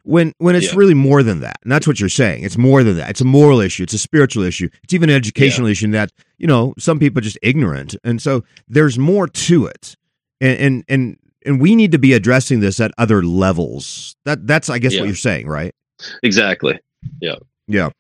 When 0.05 0.33
when 0.39 0.55
it's 0.55 0.73
yeah. 0.73 0.79
really 0.79 0.95
more 0.95 1.25
than 1.25 1.41
that, 1.41 1.59
and 1.65 1.73
that's 1.73 1.87
what 1.87 1.99
you're 1.99 2.09
saying. 2.09 2.45
It's 2.45 2.57
more 2.57 2.85
than 2.85 2.97
that. 2.97 3.11
It's 3.11 3.21
a 3.21 3.25
moral 3.25 3.61
issue. 3.61 3.83
It's 3.83 3.93
a 3.93 3.99
spiritual 3.99 4.45
issue. 4.45 4.69
It's 4.85 4.95
even 4.95 5.11
an 5.11 5.17
educational 5.17 5.69
yeah. 5.69 5.73
issue 5.73 5.91
that 5.93 6.11
you 6.39 6.47
know 6.47 6.75
some 6.79 7.01
people 7.01 7.19
are 7.19 7.23
just 7.23 7.39
ignorant, 7.43 7.97
and 8.05 8.23
so 8.23 8.45
there's 8.69 8.99
more 8.99 9.27
to 9.27 9.67
it. 9.67 9.97
And 10.41 10.59
and 10.59 10.85
and 10.89 11.19
and 11.45 11.61
we 11.61 11.75
need 11.75 11.93
to 11.93 11.99
be 11.99 12.13
addressing 12.13 12.61
this 12.61 12.79
at 12.79 12.93
other 12.99 13.23
levels. 13.25 14.15
That 14.25 14.47
that's 14.47 14.71
I 14.71 14.79
guess 14.79 14.95
yeah. 14.95 15.01
what 15.01 15.07
you're 15.07 15.17
saying, 15.17 15.49
right? 15.49 15.75
Exactly. 16.23 16.79
Yeah. 17.21 17.37
Yeah. 17.67 17.91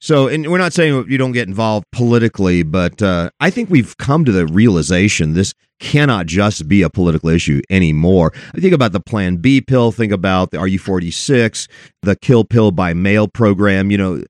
So, 0.00 0.28
and 0.28 0.50
we're 0.50 0.58
not 0.58 0.72
saying 0.72 1.06
you 1.08 1.16
don't 1.16 1.32
get 1.32 1.48
involved 1.48 1.86
politically, 1.90 2.62
but 2.62 3.00
uh, 3.00 3.30
I 3.40 3.50
think 3.50 3.70
we've 3.70 3.96
come 3.96 4.24
to 4.24 4.32
the 4.32 4.46
realization 4.46 5.32
this 5.32 5.54
cannot 5.80 6.26
just 6.26 6.68
be 6.68 6.82
a 6.82 6.90
political 6.90 7.28
issue 7.28 7.62
anymore. 7.70 8.32
I 8.54 8.60
think 8.60 8.74
about 8.74 8.92
the 8.92 9.00
Plan 9.00 9.36
B 9.36 9.60
pill, 9.60 9.92
think 9.92 10.12
about 10.12 10.50
the 10.50 10.58
RU46, 10.58 11.68
the 12.02 12.16
Kill 12.16 12.44
Pill 12.44 12.70
by 12.70 12.94
Mail 12.94 13.28
program. 13.28 13.90
You 13.90 13.98
know, 13.98 14.22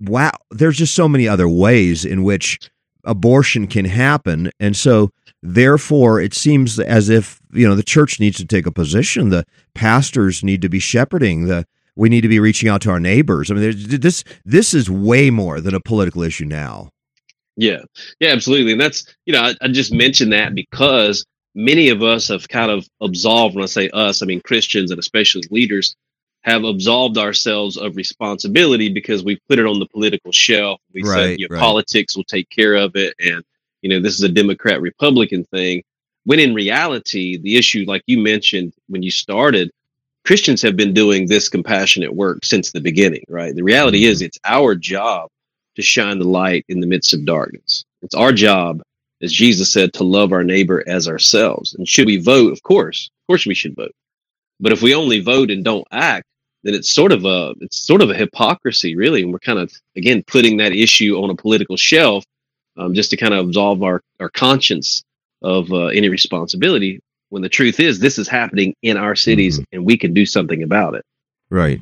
wow, 0.00 0.32
there's 0.50 0.76
just 0.76 0.94
so 0.94 1.08
many 1.08 1.26
other 1.26 1.48
ways 1.48 2.04
in 2.04 2.22
which 2.22 2.58
abortion 3.04 3.66
can 3.66 3.86
happen. 3.86 4.50
And 4.60 4.76
so, 4.76 5.10
therefore, 5.42 6.20
it 6.20 6.34
seems 6.34 6.78
as 6.78 7.08
if, 7.08 7.40
you 7.52 7.66
know, 7.66 7.74
the 7.74 7.82
church 7.82 8.20
needs 8.20 8.36
to 8.38 8.46
take 8.46 8.66
a 8.66 8.72
position, 8.72 9.30
the 9.30 9.44
pastors 9.74 10.44
need 10.44 10.62
to 10.62 10.68
be 10.68 10.78
shepherding, 10.78 11.46
the 11.46 11.64
we 11.98 12.08
need 12.08 12.20
to 12.20 12.28
be 12.28 12.38
reaching 12.38 12.68
out 12.68 12.80
to 12.82 12.90
our 12.90 13.00
neighbors. 13.00 13.50
I 13.50 13.54
mean, 13.54 13.74
this 13.76 14.22
this 14.44 14.72
is 14.72 14.88
way 14.88 15.30
more 15.30 15.60
than 15.60 15.74
a 15.74 15.80
political 15.80 16.22
issue 16.22 16.44
now. 16.44 16.90
Yeah, 17.56 17.80
yeah, 18.20 18.30
absolutely, 18.30 18.72
and 18.72 18.80
that's 18.80 19.04
you 19.26 19.32
know 19.32 19.42
I, 19.42 19.54
I 19.60 19.68
just 19.68 19.92
mentioned 19.92 20.32
that 20.32 20.54
because 20.54 21.26
many 21.56 21.88
of 21.88 22.02
us 22.02 22.28
have 22.28 22.48
kind 22.48 22.70
of 22.70 22.88
absolved. 23.02 23.56
When 23.56 23.64
I 23.64 23.66
say 23.66 23.90
us, 23.90 24.22
I 24.22 24.26
mean 24.26 24.40
Christians 24.40 24.92
and 24.92 25.00
especially 25.00 25.42
leaders 25.50 25.96
have 26.42 26.62
absolved 26.62 27.18
ourselves 27.18 27.76
of 27.76 27.96
responsibility 27.96 28.88
because 28.88 29.24
we 29.24 29.40
put 29.48 29.58
it 29.58 29.66
on 29.66 29.80
the 29.80 29.86
political 29.86 30.30
shelf. 30.30 30.80
We 30.94 31.02
right, 31.02 31.14
said 31.14 31.40
you 31.40 31.48
know, 31.48 31.56
right. 31.56 31.60
politics 31.60 32.16
will 32.16 32.24
take 32.24 32.48
care 32.48 32.76
of 32.76 32.94
it, 32.94 33.12
and 33.18 33.42
you 33.82 33.90
know 33.90 34.00
this 34.00 34.14
is 34.14 34.22
a 34.22 34.28
Democrat 34.28 34.80
Republican 34.80 35.42
thing. 35.46 35.82
When 36.22 36.38
in 36.38 36.54
reality, 36.54 37.38
the 37.38 37.56
issue, 37.56 37.86
like 37.88 38.02
you 38.06 38.18
mentioned 38.18 38.72
when 38.86 39.02
you 39.02 39.10
started, 39.10 39.72
Christians 40.28 40.60
have 40.60 40.76
been 40.76 40.92
doing 40.92 41.26
this 41.26 41.48
compassionate 41.48 42.14
work 42.14 42.44
since 42.44 42.70
the 42.70 42.82
beginning, 42.82 43.24
right? 43.30 43.54
The 43.54 43.62
reality 43.62 44.04
is 44.04 44.20
it's 44.20 44.38
our 44.44 44.74
job 44.74 45.30
to 45.76 45.80
shine 45.80 46.18
the 46.18 46.28
light 46.28 46.66
in 46.68 46.80
the 46.80 46.86
midst 46.86 47.14
of 47.14 47.24
darkness. 47.24 47.82
It's 48.02 48.14
our 48.14 48.30
job, 48.30 48.82
as 49.22 49.32
Jesus 49.32 49.72
said, 49.72 49.94
to 49.94 50.04
love 50.04 50.32
our 50.32 50.44
neighbor 50.44 50.84
as 50.86 51.08
ourselves. 51.08 51.72
And 51.72 51.88
should 51.88 52.08
we 52.08 52.18
vote? 52.18 52.52
Of 52.52 52.62
course, 52.62 53.08
of 53.22 53.26
course 53.26 53.46
we 53.46 53.54
should 53.54 53.74
vote. 53.74 53.94
But 54.60 54.72
if 54.72 54.82
we 54.82 54.94
only 54.94 55.20
vote 55.20 55.50
and 55.50 55.64
don't 55.64 55.88
act, 55.92 56.26
then 56.62 56.74
it's 56.74 56.90
sort 56.90 57.12
of 57.12 57.24
a 57.24 57.54
it's 57.62 57.78
sort 57.78 58.02
of 58.02 58.10
a 58.10 58.14
hypocrisy, 58.14 58.96
really. 58.96 59.22
And 59.22 59.32
we're 59.32 59.38
kind 59.38 59.58
of 59.58 59.72
again 59.96 60.22
putting 60.26 60.58
that 60.58 60.72
issue 60.72 61.16
on 61.16 61.30
a 61.30 61.36
political 61.36 61.78
shelf 61.78 62.22
um, 62.76 62.92
just 62.92 63.08
to 63.12 63.16
kind 63.16 63.32
of 63.32 63.46
absolve 63.46 63.82
our 63.82 64.02
our 64.20 64.28
conscience 64.28 65.02
of 65.40 65.72
uh, 65.72 65.86
any 65.86 66.10
responsibility 66.10 67.00
when 67.30 67.42
the 67.42 67.48
truth 67.48 67.80
is 67.80 67.98
this 67.98 68.18
is 68.18 68.28
happening 68.28 68.74
in 68.82 68.96
our 68.96 69.14
cities 69.14 69.58
mm-hmm. 69.58 69.76
and 69.76 69.84
we 69.84 69.96
can 69.96 70.12
do 70.12 70.26
something 70.26 70.62
about 70.62 70.94
it 70.94 71.04
right 71.50 71.80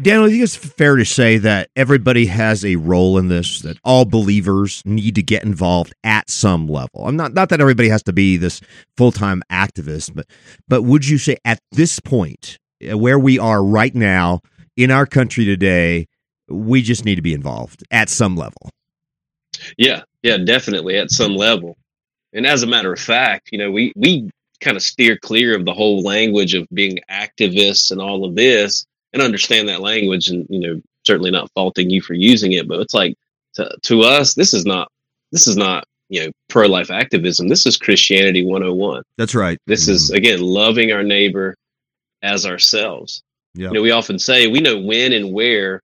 Daniel, 0.00 0.24
I 0.24 0.30
think 0.30 0.42
it's 0.42 0.56
fair 0.56 0.96
to 0.96 1.04
say 1.04 1.38
that 1.38 1.70
everybody 1.76 2.26
has 2.26 2.64
a 2.64 2.76
role 2.76 3.16
in 3.16 3.28
this, 3.28 3.60
that 3.60 3.78
all 3.84 4.04
believers 4.04 4.82
need 4.84 5.14
to 5.16 5.22
get 5.22 5.44
involved 5.44 5.94
at 6.02 6.30
some 6.30 6.68
level. 6.68 7.06
I'm 7.06 7.16
not 7.16 7.32
not 7.32 7.48
that 7.50 7.60
everybody 7.60 7.88
has 7.88 8.02
to 8.04 8.12
be 8.12 8.36
this 8.36 8.60
full-time 8.96 9.42
activist, 9.50 10.14
but 10.14 10.26
but 10.66 10.82
would 10.82 11.08
you 11.08 11.18
say 11.18 11.36
at 11.44 11.60
this 11.70 12.00
point, 12.00 12.58
uh, 12.88 12.98
where 12.98 13.18
we 13.18 13.38
are 13.38 13.62
right 13.62 13.94
now 13.94 14.40
in 14.76 14.90
our 14.90 15.06
country 15.06 15.44
today, 15.44 16.06
we 16.48 16.82
just 16.82 17.04
need 17.04 17.16
to 17.16 17.22
be 17.22 17.34
involved 17.34 17.84
at 17.90 18.08
some 18.08 18.36
level? 18.36 18.70
Yeah, 19.76 20.02
yeah, 20.22 20.38
definitely 20.38 20.96
at 20.96 21.10
some 21.10 21.34
level. 21.36 21.76
And 22.32 22.46
as 22.46 22.62
a 22.62 22.66
matter 22.66 22.92
of 22.92 23.00
fact, 23.00 23.50
you 23.52 23.58
know, 23.58 23.70
we 23.70 23.92
we 23.96 24.30
kind 24.60 24.76
of 24.76 24.82
steer 24.82 25.16
clear 25.16 25.56
of 25.56 25.64
the 25.64 25.74
whole 25.74 26.02
language 26.02 26.54
of 26.54 26.66
being 26.72 26.98
activists 27.10 27.90
and 27.90 28.00
all 28.00 28.24
of 28.24 28.34
this 28.34 28.86
and 29.12 29.22
understand 29.22 29.68
that 29.68 29.80
language 29.80 30.28
and 30.28 30.46
you 30.50 30.60
know 30.60 30.80
certainly 31.04 31.30
not 31.30 31.50
faulting 31.54 31.88
you 31.88 32.02
for 32.02 32.14
using 32.14 32.52
it 32.52 32.68
but 32.68 32.80
it's 32.80 32.94
like 32.94 33.14
to, 33.54 33.70
to 33.82 34.02
us 34.02 34.34
this 34.34 34.52
is 34.52 34.66
not 34.66 34.90
this 35.32 35.46
is 35.46 35.56
not 35.56 35.84
you 36.08 36.24
know 36.24 36.30
pro-life 36.48 36.90
activism. 36.90 37.48
This 37.48 37.66
is 37.66 37.76
christianity 37.76 38.44
101 38.44 39.02
that's 39.16 39.34
right. 39.34 39.58
This 39.66 39.84
mm-hmm. 39.84 39.92
is 39.92 40.10
again 40.10 40.40
loving 40.40 40.92
our 40.92 41.02
neighbor 41.02 41.54
as 42.22 42.46
ourselves. 42.46 43.22
You 43.54 43.70
know 43.70 43.82
we 43.82 43.90
often 43.90 44.18
say 44.18 44.46
we 44.46 44.60
know 44.60 44.78
when 44.78 45.12
and 45.12 45.32
where 45.32 45.80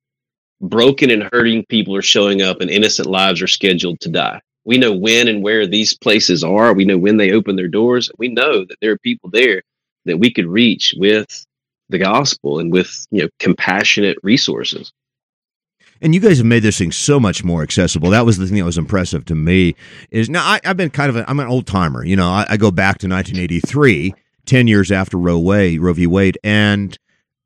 broken 0.61 1.11
and 1.11 1.29
hurting 1.33 1.65
people 1.69 1.95
are 1.97 2.03
showing 2.03 2.41
up 2.43 2.61
and 2.61 2.71
innocent 2.71 3.09
lives 3.09 3.43
are 3.43 3.49
scheduled 3.49 4.01
to 4.01 4.09
die 4.09 4.41
we 4.65 4.79
know 4.79 4.93
when 4.93 5.29
and 5.29 5.43
where 5.43 5.67
these 5.67 5.97
places 5.97 6.43
are 6.43 6.73
we 6.73 6.85
know 6.85 6.99
when 6.99 7.17
they 7.17 7.33
open 7.33 7.57
their 7.57 7.69
doors 7.69 8.11
we 8.19 8.29
know 8.29 8.65
that 8.65 8.77
there 8.81 8.93
are 8.93 8.99
people 8.99 9.31
there 9.31 9.63
that 10.05 10.19
we 10.19 10.33
could 10.33 10.47
reach 10.47 10.95
with 10.97 11.45
the 11.89 11.99
gospel 11.99 12.59
and 12.59 12.73
with 12.73 13.07
you 13.11 13.23
know 13.23 13.29
compassionate 13.39 14.19
resources 14.23 14.93
and 16.01 16.15
you 16.15 16.21
guys 16.21 16.39
have 16.39 16.47
made 16.47 16.63
this 16.63 16.77
thing 16.77 16.93
so 16.93 17.19
much 17.19 17.45
more 17.45 17.63
accessible. 17.63 18.11
That 18.11 18.27
was 18.27 18.37
the 18.37 18.47
thing 18.47 18.59
that 18.59 18.65
was 18.65 18.77
impressive 18.77 19.25
to 19.27 19.35
me. 19.35 19.75
Is 20.11 20.29
now 20.29 20.45
I, 20.45 20.61
have 20.65 20.77
been 20.77 20.91
kind 20.91 21.09
of 21.09 21.25
I'm 21.27 21.41
an 21.41 21.47
old 21.47 21.67
timer. 21.67 22.05
You 22.05 22.17
know, 22.17 22.29
I, 22.29 22.45
I, 22.51 22.57
go 22.57 22.71
back 22.71 22.99
to 22.99 23.09
1983, 23.09 24.15
10 24.45 24.67
years 24.67 24.93
after 24.93 25.17
Roe 25.17 25.39
Wade, 25.39 25.81
Roe 25.81 25.95
v. 25.95 26.07
Wade, 26.07 26.37
and 26.45 26.99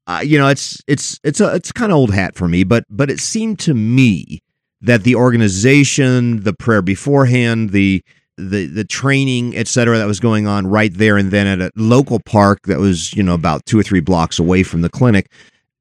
uh, 0.07 0.23
you 0.25 0.39
know 0.39 0.49
it's 0.49 0.83
it's 0.87 1.21
it's 1.23 1.41
a 1.41 1.55
it's 1.55 1.71
kind 1.71 1.93
of 1.93 1.99
old 1.99 2.13
hat 2.13 2.35
for 2.35 2.49
me. 2.49 2.65
But 2.65 2.85
but 2.91 3.11
it 3.11 3.21
seemed 3.21 3.59
to 3.61 3.75
me 3.75 4.43
that 4.81 5.05
the 5.05 5.15
organization, 5.15 6.43
the 6.43 6.53
prayer 6.53 6.83
beforehand, 6.83 7.71
the 7.71 8.03
the 8.37 8.67
the 8.67 8.85
training, 8.85 9.57
et 9.57 9.67
cetera, 9.67 9.99
that 9.99 10.07
was 10.07 10.21
going 10.21 10.47
on 10.47 10.67
right 10.67 10.95
there 10.95 11.17
and 11.17 11.31
then 11.31 11.47
at 11.47 11.61
a 11.61 11.73
local 11.77 12.21
park 12.21 12.63
that 12.67 12.79
was 12.79 13.13
you 13.15 13.23
know 13.23 13.35
about 13.35 13.67
two 13.67 13.79
or 13.79 13.83
three 13.83 14.01
blocks 14.01 14.39
away 14.39 14.63
from 14.63 14.83
the 14.83 14.89
clinic. 14.89 15.31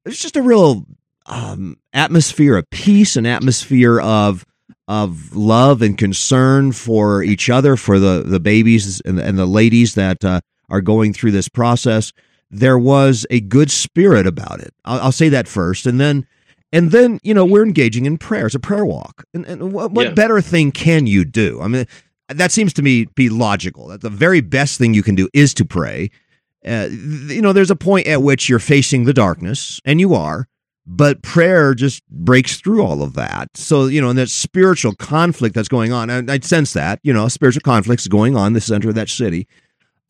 It 0.04 0.08
was 0.08 0.18
just 0.18 0.36
a 0.36 0.42
real 0.42 0.84
um, 1.26 1.76
atmosphere 1.92 2.56
of 2.56 2.68
peace, 2.70 3.16
an 3.16 3.26
atmosphere 3.26 4.00
of 4.00 4.44
of 4.88 5.36
love 5.36 5.82
and 5.82 5.98
concern 5.98 6.72
for 6.72 7.22
each 7.22 7.48
other, 7.48 7.76
for 7.76 7.98
the 7.98 8.24
the 8.26 8.40
babies 8.40 9.00
and 9.02 9.18
the, 9.18 9.24
and 9.24 9.38
the 9.38 9.46
ladies 9.46 9.94
that 9.94 10.24
uh, 10.24 10.40
are 10.68 10.80
going 10.80 11.12
through 11.12 11.32
this 11.32 11.48
process. 11.48 12.12
There 12.50 12.78
was 12.78 13.26
a 13.28 13.40
good 13.40 13.70
spirit 13.70 14.26
about 14.26 14.60
it. 14.60 14.72
I'll, 14.86 15.00
I'll, 15.00 15.12
say 15.12 15.28
that 15.28 15.46
first, 15.46 15.84
and 15.84 16.00
then 16.00 16.26
and 16.72 16.90
then 16.90 17.18
you 17.22 17.34
know 17.34 17.44
we're 17.44 17.64
engaging 17.64 18.06
in 18.06 18.18
prayer. 18.18 18.46
It's 18.46 18.54
a 18.54 18.60
prayer 18.60 18.84
walk, 18.84 19.24
and, 19.34 19.44
and 19.46 19.72
what, 19.72 19.92
what 19.92 20.06
yeah. 20.06 20.12
better 20.12 20.40
thing 20.40 20.72
can 20.72 21.06
you 21.06 21.24
do? 21.24 21.60
I 21.60 21.68
mean, 21.68 21.86
that 22.28 22.52
seems 22.52 22.72
to 22.74 22.82
me 22.82 23.06
be 23.14 23.28
logical. 23.28 23.88
That 23.88 24.00
the 24.00 24.10
very 24.10 24.40
best 24.40 24.78
thing 24.78 24.94
you 24.94 25.02
can 25.02 25.14
do 25.14 25.28
is 25.32 25.54
to 25.54 25.64
pray. 25.64 26.10
Uh, 26.66 26.88
you 26.90 27.40
know, 27.40 27.52
there's 27.52 27.70
a 27.70 27.76
point 27.76 28.06
at 28.06 28.22
which 28.22 28.48
you're 28.48 28.58
facing 28.58 29.04
the 29.04 29.14
darkness, 29.14 29.80
and 29.84 30.00
you 30.00 30.14
are, 30.14 30.48
but 30.86 31.22
prayer 31.22 31.74
just 31.74 32.02
breaks 32.08 32.60
through 32.60 32.82
all 32.82 33.02
of 33.02 33.14
that. 33.14 33.56
So, 33.56 33.86
you 33.86 34.00
know, 34.00 34.10
and 34.10 34.18
that 34.18 34.28
spiritual 34.28 34.94
conflict 34.94 35.54
that's 35.54 35.68
going 35.68 35.92
on, 35.92 36.10
and 36.10 36.30
I 36.30 36.40
sense 36.40 36.72
that, 36.72 36.98
you 37.02 37.12
know, 37.12 37.28
spiritual 37.28 37.60
conflicts 37.60 38.08
going 38.08 38.36
on 38.36 38.48
in 38.48 38.52
the 38.54 38.60
center 38.60 38.88
of 38.88 38.94
that 38.96 39.08
city. 39.08 39.46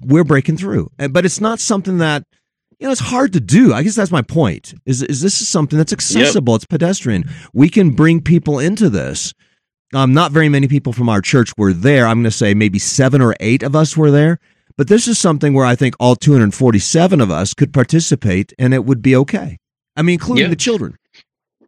We're 0.01 0.25
breaking 0.25 0.57
through, 0.57 0.91
but 1.11 1.25
it's 1.27 1.41
not 1.41 1.59
something 1.59 1.99
that 1.99 2.25
you 2.79 2.87
know, 2.87 2.93
it's 2.93 3.01
hard 3.01 3.33
to 3.33 3.41
do. 3.41 3.73
I 3.75 3.83
guess 3.83 3.97
that's 3.97 4.11
my 4.11 4.23
point. 4.23 4.75
Is 4.87 5.03
is 5.03 5.21
this 5.21 5.41
is 5.41 5.49
something 5.49 5.79
that's 5.79 5.93
accessible? 5.93 6.55
Yep. 6.55 6.59
It's 6.59 6.67
pedestrian. 6.67 7.25
We 7.53 7.69
can 7.69 7.91
bring 7.91 8.21
people 8.21 8.59
into 8.59 8.89
this 8.89 9.35
um, 9.95 10.13
not 10.13 10.33
very 10.33 10.49
many 10.49 10.69
people 10.69 10.93
from 10.93 11.09
our 11.09 11.21
church 11.21 11.53
were 11.57 11.73
there. 11.73 12.07
I'm 12.07 12.19
going 12.19 12.25
to 12.25 12.31
say 12.31 12.55
maybe 12.55 12.79
seven 12.79 13.23
or 13.23 13.35
eight 13.41 13.63
of 13.63 13.75
us 13.75 13.97
were 13.97 14.11
there. 14.11 14.39
But 14.77 14.89
this 14.89 15.09
is 15.09 15.19
something 15.19 15.55
where 15.55 15.67
I 15.67 15.75
think 15.75 15.97
all 15.99 16.15
247 16.15 17.21
of 17.21 17.31
us 17.31 17.55
could 17.55 17.73
participate 17.73 18.53
and 18.59 18.73
it 18.73 18.85
would 18.85 19.03
be 19.03 19.17
okay. 19.17 19.59
I 19.97 20.03
mean, 20.03 20.15
including 20.15 20.45
yeah. 20.45 20.51
the 20.51 20.57
children. 20.57 20.97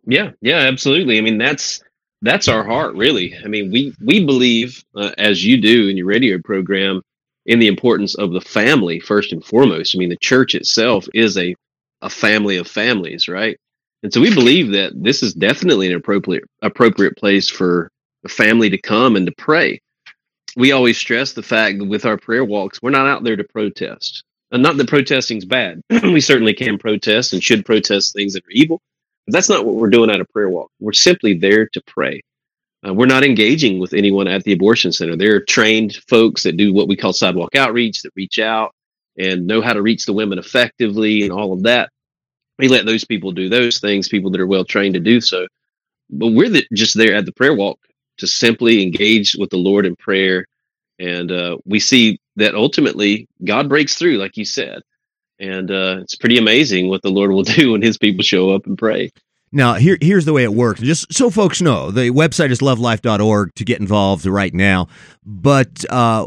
Yeah, 0.07 0.31
yeah, 0.41 0.59
absolutely. 0.59 1.19
I 1.19 1.21
mean, 1.21 1.39
that's 1.39 1.83
that's 2.23 2.47
our 2.49 2.63
heart, 2.63 2.95
really. 2.95 3.35
I 3.43 3.49
mean, 3.49 3.71
we 3.71 3.95
we 4.01 4.25
believe, 4.25 4.85
uh, 4.95 5.11
as 5.19 5.45
you 5.45 5.61
do 5.61 5.89
in 5.89 5.97
your 5.97 6.07
radio 6.07 6.39
program, 6.39 7.03
in 7.47 7.59
the 7.59 7.69
importance 7.69 8.15
of 8.17 8.33
the 8.33 8.41
family 8.41 9.01
first 9.01 9.33
and 9.33 9.45
foremost. 9.45 9.95
I 9.95 9.99
mean, 9.99 10.11
the 10.11 10.17
church 10.17 10.55
itself 10.55 11.09
is 11.15 11.37
a 11.39 11.55
a 12.03 12.11
family 12.11 12.57
of 12.57 12.67
families, 12.67 13.29
right? 13.29 13.59
And 14.03 14.13
so 14.13 14.21
we 14.21 14.35
believe 14.35 14.71
that 14.73 14.93
this 14.95 15.23
is 15.23 15.35
definitely 15.35 15.89
an 15.89 15.97
appropriate 15.97 16.45
appropriate 16.63 17.17
place 17.17 17.51
for 17.51 17.91
a 18.25 18.29
family 18.29 18.71
to 18.71 18.79
come 18.79 19.17
and 19.17 19.27
to 19.27 19.33
pray. 19.33 19.81
We 20.57 20.73
always 20.73 20.99
stress 20.99 21.33
the 21.33 21.43
fact 21.43 21.79
that 21.79 21.85
with 21.87 22.05
our 22.07 22.17
prayer 22.17 22.45
walks, 22.45 22.83
we're 22.83 22.91
not 22.91 23.07
out 23.07 23.25
there 23.25 23.37
to 23.37 23.45
protest. 23.45 24.25
And 24.51 24.63
not 24.63 24.77
that 24.79 24.89
protesting's 24.89 25.45
bad. 25.45 25.81
we 26.03 26.21
certainly 26.21 26.55
can 26.55 26.79
protest 26.79 27.33
and 27.33 27.43
should 27.43 27.65
protest 27.65 28.13
things 28.15 28.35
that 28.35 28.45
are 28.45 28.51
evil. 28.51 28.81
But 29.27 29.35
that's 29.35 29.49
not 29.49 29.65
what 29.65 29.77
we're 29.77 29.91
doing 29.91 30.11
at 30.11 30.21
a 30.21 30.25
prayer 30.25 30.49
walk. 30.49 30.71
We're 30.81 30.93
simply 30.93 31.35
there 31.35 31.69
to 31.69 31.83
pray. 31.87 32.23
Uh, 32.87 32.95
we're 32.95 33.07
not 33.07 33.25
engaging 33.25 33.79
with 33.79 33.93
anyone 33.93 34.27
at 34.27 34.45
the 34.45 34.53
abortion 34.53 34.93
center. 34.93 35.17
There 35.17 35.35
are 35.37 35.41
trained 35.41 35.97
folks 36.09 36.43
that 36.45 36.57
do 36.57 36.73
what 36.73 36.89
we 36.89 36.97
call 36.97 37.13
sidewalk 37.13 37.55
outreach, 37.55 38.03
that 38.03 38.13
reach 38.17 38.39
out 38.39 38.75
and 39.19 39.47
know 39.47 39.61
how 39.61 39.73
to 39.73 39.83
reach 39.83 40.07
the 40.07 40.13
women 40.13 40.39
effectively 40.39 41.23
and 41.23 41.33
all 41.33 41.53
of 41.53 41.65
that. 41.65 41.91
We 42.59 42.69
let 42.69 42.87
those 42.87 43.05
people 43.05 43.33
do 43.33 43.49
those 43.49 43.79
things, 43.79 44.09
people 44.09 44.31
that 44.31 44.41
are 44.41 44.47
well 44.47 44.65
trained 44.65 44.95
to 44.95 45.01
do 45.01 45.21
so. 45.21 45.47
But 46.09 46.29
we're 46.29 46.49
the, 46.49 46.67
just 46.75 46.97
there 46.97 47.15
at 47.15 47.27
the 47.27 47.33
prayer 47.33 47.55
walk 47.55 47.79
to 48.19 48.27
simply 48.27 48.83
engage 48.83 49.35
with 49.39 49.51
the 49.51 49.57
Lord 49.57 49.87
in 49.87 49.97
prayer. 49.97 50.47
And 50.99 51.31
uh, 51.33 51.59
we 51.65 51.81
see 51.81 52.19
that 52.37 52.55
ultimately 52.55 53.29
God 53.45 53.69
breaks 53.69 53.95
through, 53.95 54.19
like 54.19 54.37
you 54.37 54.45
said. 54.45 54.83
And 55.39 55.71
uh, 55.71 55.99
it's 56.03 56.17
pretty 56.17 56.37
amazing 56.37 56.89
what 56.89 57.03
the 57.03 57.11
Lord 57.11 57.31
will 57.31 57.43
do 57.59 57.73
when 57.73 57.83
his 57.83 57.99
people 57.99 58.23
show 58.23 58.51
up 58.51 58.67
and 58.67 58.77
pray. 58.77 59.11
Now, 59.53 59.75
here, 59.75 59.99
here's 60.01 60.27
the 60.27 60.33
way 60.33 60.45
it 60.45 60.55
works. 60.55 60.81
Just 60.81 61.13
so 61.13 61.29
folks 61.29 61.61
know, 61.61 61.91
the 61.91 62.11
website 62.11 62.51
is 62.51 62.61
lovelife.org 62.61 63.55
to 63.57 63.65
get 63.65 63.81
involved 63.81 64.25
right 64.25 64.55
now. 64.55 64.87
But, 65.27 65.85
uh, 65.91 66.25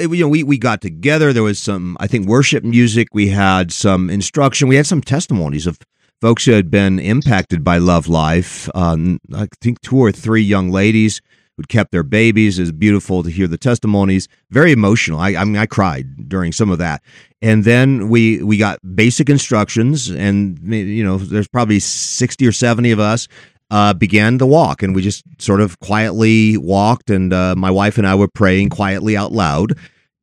you 0.00 0.20
know, 0.20 0.28
we, 0.28 0.42
we 0.42 0.56
got 0.56 0.80
together. 0.80 1.34
There 1.34 1.42
was 1.42 1.58
some, 1.58 1.98
I 2.00 2.06
think, 2.06 2.26
worship 2.26 2.64
music. 2.64 3.08
We 3.12 3.28
had 3.28 3.72
some 3.72 4.08
instruction. 4.08 4.68
We 4.68 4.76
had 4.76 4.86
some 4.86 5.02
testimonies 5.02 5.66
of 5.66 5.78
folks 6.22 6.46
who 6.46 6.52
had 6.52 6.70
been 6.70 6.98
impacted 6.98 7.62
by 7.62 7.76
Love 7.76 8.08
Life. 8.08 8.70
Um, 8.74 9.20
I 9.34 9.48
think 9.60 9.82
two 9.82 9.98
or 9.98 10.10
three 10.10 10.42
young 10.42 10.70
ladies 10.70 11.20
who 11.56 11.62
kept 11.64 11.92
their 11.92 12.02
babies. 12.02 12.58
It's 12.58 12.72
beautiful 12.72 13.22
to 13.22 13.30
hear 13.30 13.46
the 13.46 13.58
testimonies. 13.58 14.28
Very 14.50 14.72
emotional. 14.72 15.20
I, 15.20 15.34
I 15.36 15.44
mean, 15.44 15.56
I 15.56 15.66
cried 15.66 16.28
during 16.28 16.52
some 16.52 16.70
of 16.70 16.78
that. 16.78 17.02
And 17.40 17.64
then 17.64 18.08
we 18.08 18.42
we 18.42 18.56
got 18.56 18.78
basic 18.94 19.28
instructions, 19.28 20.08
and 20.10 20.58
you 20.62 21.04
know, 21.04 21.18
there's 21.18 21.48
probably 21.48 21.80
sixty 21.80 22.46
or 22.46 22.52
seventy 22.52 22.92
of 22.92 23.00
us. 23.00 23.28
Uh, 23.70 23.94
began 23.94 24.36
the 24.36 24.46
walk, 24.46 24.82
and 24.82 24.94
we 24.94 25.00
just 25.00 25.24
sort 25.38 25.58
of 25.58 25.80
quietly 25.80 26.58
walked. 26.58 27.08
And 27.08 27.32
uh, 27.32 27.54
my 27.56 27.70
wife 27.70 27.96
and 27.96 28.06
I 28.06 28.14
were 28.14 28.28
praying 28.28 28.68
quietly 28.68 29.16
out 29.16 29.32
loud 29.32 29.78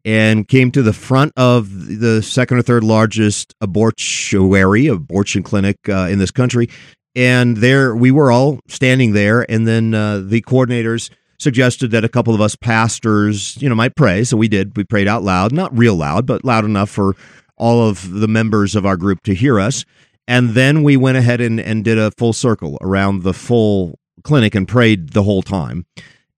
and 0.06 0.48
came 0.48 0.72
to 0.72 0.82
the 0.82 0.94
front 0.94 1.34
of 1.36 2.00
the 2.00 2.22
second 2.22 2.58
or 2.58 2.62
third 2.62 2.84
largest 2.84 3.54
abortuary, 3.60 4.88
abortion 4.88 5.44
clinic 5.44 5.78
uh, 5.90 6.08
in 6.10 6.20
this 6.20 6.32
country. 6.32 6.70
And 7.16 7.58
there 7.58 7.96
we 7.96 8.12
were 8.12 8.32
all 8.32 8.60
standing 8.68 9.14
there, 9.14 9.50
and 9.50 9.68
then 9.68 9.94
uh, 9.94 10.22
the 10.24 10.42
coordinators 10.42 11.10
suggested 11.40 11.92
that 11.92 12.04
a 12.04 12.10
couple 12.10 12.36
of 12.36 12.42
us 12.42 12.56
pastors, 12.56 13.60
you 13.62 13.70
know, 13.70 13.76
might 13.76 13.96
pray. 13.96 14.24
So 14.24 14.38
we 14.38 14.48
did. 14.48 14.76
We 14.78 14.84
prayed 14.84 15.08
out 15.08 15.24
loud, 15.24 15.52
not 15.52 15.76
real 15.78 15.96
loud, 15.96 16.26
but 16.26 16.44
loud 16.44 16.66
enough 16.66 16.90
for 16.90 17.16
all 17.58 17.88
of 17.88 18.12
the 18.12 18.28
members 18.28 18.76
of 18.76 18.86
our 18.86 18.98
group 18.98 19.24
to 19.24 19.34
hear 19.34 19.60
us. 19.60 19.86
And 20.28 20.52
then 20.52 20.84
we 20.84 20.96
went 20.96 21.18
ahead 21.18 21.42
and, 21.42 21.60
and 21.60 21.84
did 21.84 21.98
a 21.98 22.12
full 22.12 22.34
circle 22.34 22.78
around 22.82 23.24
the 23.24 23.34
full 23.34 23.98
clinic 24.24 24.54
and 24.54 24.68
prayed 24.68 25.10
the 25.10 25.24
whole 25.24 25.42
time 25.42 25.86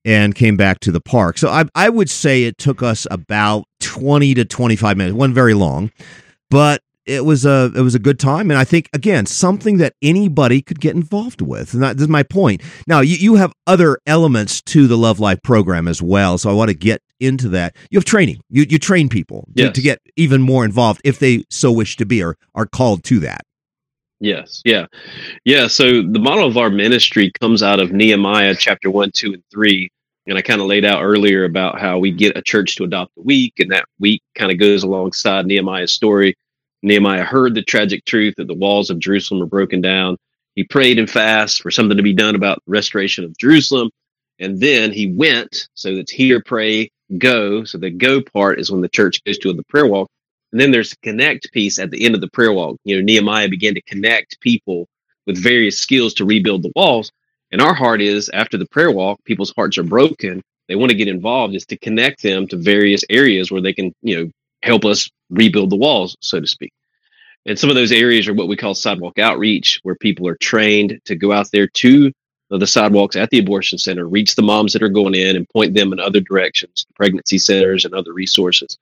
and 0.05 0.33
came 0.33 0.55
back 0.55 0.79
to 0.79 0.91
the 0.91 1.01
park. 1.01 1.37
So 1.37 1.49
I, 1.49 1.65
I 1.75 1.89
would 1.89 2.09
say 2.09 2.43
it 2.43 2.57
took 2.57 2.81
us 2.81 3.05
about 3.11 3.65
20 3.81 4.33
to 4.35 4.45
25 4.45 4.97
minutes. 4.97 5.13
It 5.13 5.17
wasn't 5.17 5.35
very 5.35 5.53
long, 5.53 5.91
but 6.49 6.81
it 7.05 7.25
was 7.25 7.45
a 7.45 7.71
it 7.75 7.81
was 7.81 7.95
a 7.95 7.99
good 7.99 8.19
time. 8.19 8.51
And 8.51 8.57
i 8.59 8.63
think 8.63 8.89
again 8.93 9.25
something 9.25 9.77
that 9.77 9.93
anybody 10.01 10.61
could 10.61 10.79
get 10.79 10.95
involved 10.95 11.41
with. 11.41 11.73
And 11.73 11.83
that 11.83 11.99
is 11.99 12.07
my 12.07 12.23
point. 12.23 12.61
Now 12.87 13.01
you, 13.01 13.15
you 13.15 13.35
have 13.35 13.53
other 13.67 13.99
elements 14.05 14.61
to 14.63 14.87
the 14.87 14.97
love 14.97 15.19
life 15.19 15.41
program 15.43 15.87
as 15.87 16.01
well 16.01 16.37
so 16.37 16.49
i 16.49 16.53
want 16.53 16.69
to 16.69 16.75
get 16.75 17.01
into 17.21 17.47
that. 17.49 17.75
You 17.89 17.97
have 17.97 18.05
training. 18.05 18.41
You, 18.49 18.65
you 18.67 18.79
train 18.79 19.07
people 19.07 19.47
to, 19.55 19.71
to 19.71 19.81
get 19.81 19.99
even 20.17 20.41
more 20.41 20.65
involved 20.65 21.01
if 21.05 21.19
they 21.19 21.43
so 21.49 21.71
wish 21.71 21.95
to 21.97 22.05
be 22.05 22.21
or 22.21 22.37
are 22.55 22.65
called 22.65 23.03
to 23.05 23.19
that. 23.19 23.41
Yes, 24.19 24.61
yeah, 24.65 24.85
yeah. 25.45 25.67
So 25.67 26.03
the 26.03 26.19
model 26.19 26.45
of 26.45 26.55
our 26.55 26.69
ministry 26.69 27.31
comes 27.39 27.63
out 27.63 27.79
of 27.79 27.91
Nehemiah 27.91 28.55
chapter 28.55 28.91
one, 28.91 29.11
two, 29.11 29.33
and 29.33 29.43
three. 29.51 29.89
And 30.27 30.37
I 30.37 30.43
kind 30.43 30.61
of 30.61 30.67
laid 30.67 30.85
out 30.85 31.01
earlier 31.01 31.45
about 31.45 31.79
how 31.79 31.97
we 31.97 32.11
get 32.11 32.37
a 32.37 32.43
church 32.43 32.75
to 32.75 32.83
adopt 32.83 33.13
a 33.17 33.21
week, 33.21 33.55
and 33.57 33.71
that 33.71 33.85
week 33.99 34.21
kind 34.35 34.51
of 34.51 34.59
goes 34.59 34.83
alongside 34.83 35.47
Nehemiah's 35.47 35.91
story. 35.91 36.35
Nehemiah 36.83 37.23
heard 37.23 37.55
the 37.55 37.61
tragic 37.61 38.05
truth 38.05 38.35
that 38.37 38.47
the 38.47 38.53
walls 38.53 38.89
of 38.89 38.99
Jerusalem 38.99 39.39
were 39.39 39.45
broken 39.45 39.81
down. 39.81 40.17
He 40.55 40.63
prayed 40.63 40.99
and 40.99 41.09
fasted 41.09 41.61
for 41.61 41.71
something 41.71 41.97
to 41.97 42.03
be 42.03 42.13
done 42.13 42.35
about 42.35 42.61
the 42.65 42.71
restoration 42.71 43.23
of 43.23 43.37
Jerusalem. 43.37 43.89
And 44.39 44.59
then 44.59 44.91
he 44.91 45.13
went. 45.13 45.69
So 45.75 45.95
that's 45.95 46.11
hear, 46.11 46.41
pray, 46.41 46.89
go. 47.17 47.63
So 47.63 47.77
the 47.77 47.91
go 47.91 48.21
part 48.21 48.59
is 48.59 48.71
when 48.71 48.81
the 48.81 48.89
church 48.89 49.23
goes 49.23 49.37
to 49.39 49.53
the 49.53 49.63
prayer 49.63 49.85
walk. 49.85 50.09
And 50.51 50.59
then 50.59 50.71
there's 50.71 50.89
the 50.89 50.97
connect 51.03 51.51
piece 51.53 51.79
at 51.79 51.91
the 51.91 52.03
end 52.03 52.15
of 52.15 52.21
the 52.21 52.29
prayer 52.29 52.51
walk. 52.51 52.77
You 52.83 52.97
know, 52.97 53.03
Nehemiah 53.03 53.47
began 53.47 53.75
to 53.75 53.81
connect 53.83 54.41
people 54.41 54.87
with 55.25 55.41
various 55.41 55.77
skills 55.77 56.13
to 56.15 56.25
rebuild 56.25 56.63
the 56.63 56.71
walls. 56.75 57.11
And 57.51 57.61
our 57.61 57.73
heart 57.73 58.01
is 58.01 58.29
after 58.29 58.57
the 58.57 58.65
prayer 58.65 58.91
walk, 58.91 59.23
people's 59.23 59.53
hearts 59.55 59.77
are 59.77 59.83
broken. 59.83 60.41
They 60.67 60.75
want 60.75 60.89
to 60.91 60.97
get 60.97 61.07
involved 61.07 61.55
is 61.55 61.65
to 61.67 61.77
connect 61.77 62.23
them 62.23 62.47
to 62.47 62.57
various 62.57 63.03
areas 63.09 63.51
where 63.51 63.61
they 63.61 63.73
can, 63.73 63.93
you 64.01 64.17
know, 64.17 64.31
help 64.63 64.85
us 64.85 65.09
rebuild 65.29 65.69
the 65.69 65.75
walls, 65.75 66.15
so 66.21 66.39
to 66.39 66.47
speak. 66.47 66.73
And 67.45 67.57
some 67.57 67.69
of 67.69 67.75
those 67.75 67.91
areas 67.91 68.27
are 68.27 68.33
what 68.33 68.47
we 68.47 68.55
call 68.55 68.75
sidewalk 68.75 69.17
outreach, 69.17 69.79
where 69.83 69.95
people 69.95 70.27
are 70.27 70.35
trained 70.35 70.99
to 71.05 71.15
go 71.15 71.31
out 71.31 71.49
there 71.51 71.67
to 71.67 72.11
the 72.49 72.67
sidewalks 72.67 73.15
at 73.15 73.29
the 73.29 73.39
abortion 73.39 73.77
center, 73.77 74.07
reach 74.07 74.35
the 74.35 74.41
moms 74.41 74.73
that 74.73 74.83
are 74.83 74.89
going 74.89 75.15
in 75.15 75.35
and 75.37 75.49
point 75.49 75.73
them 75.73 75.93
in 75.93 75.99
other 75.99 76.19
directions, 76.19 76.85
pregnancy 76.95 77.37
centers 77.37 77.85
and 77.85 77.93
other 77.93 78.13
resources, 78.13 78.77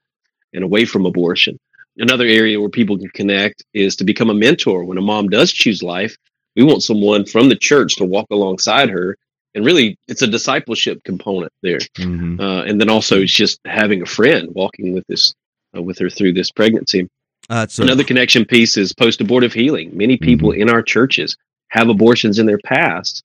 and 0.54 0.64
away 0.64 0.86
from 0.86 1.06
abortion. 1.06 1.60
Another 1.98 2.26
area 2.26 2.60
where 2.60 2.70
people 2.70 2.98
can 2.98 3.10
connect 3.10 3.64
is 3.74 3.96
to 3.98 4.04
become 4.04 4.30
a 4.30 4.34
mentor. 4.34 4.84
When 4.84 4.98
a 4.98 5.02
mom 5.02 5.30
does 5.30 5.52
choose 5.52 5.84
life, 5.84 6.18
we 6.56 6.64
want 6.64 6.84
someone 6.84 7.26
from 7.26 7.50
the 7.50 7.56
church 7.56 7.98
to 7.98 8.06
walk 8.06 8.28
alongside 8.32 8.90
her. 8.90 9.16
And 9.54 9.66
really, 9.66 9.98
it's 10.08 10.22
a 10.22 10.28
discipleship 10.28 11.04
component 11.04 11.52
there. 11.62 11.80
Mm-hmm. 11.98 12.40
Uh, 12.40 12.64
and 12.64 12.80
then 12.80 12.90
also, 12.90 13.22
it's 13.22 13.34
just 13.34 13.60
having 13.66 14.02
a 14.02 14.08
friend 14.08 14.50
walking 14.52 14.94
with 14.94 15.06
this, 15.08 15.34
uh, 15.76 15.82
with 15.82 16.00
her 16.00 16.10
through 16.10 16.34
this 16.34 16.52
pregnancy. 16.52 17.08
Uh, 17.50 17.66
so 17.68 17.84
Another 17.84 18.04
connection 18.04 18.46
piece 18.46 18.78
is 18.78 18.94
post 18.94 19.22
abortive 19.22 19.54
healing. 19.54 19.96
Many 19.96 20.18
people 20.18 20.52
mm-hmm. 20.52 20.62
in 20.62 20.70
our 20.70 20.84
churches 20.84 21.36
have 21.70 21.90
abortions 21.90 22.40
in 22.40 22.46
their 22.46 22.60
past 22.64 23.24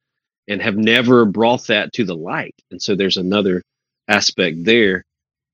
and 0.49 0.61
have 0.61 0.77
never 0.77 1.25
brought 1.25 1.67
that 1.67 1.93
to 1.95 2.05
the 2.05 2.17
light. 2.17 2.55
And 2.71 2.81
so 2.81 2.95
there's 2.95 3.17
another 3.17 3.63
aspect 4.09 4.65
there. 4.65 5.05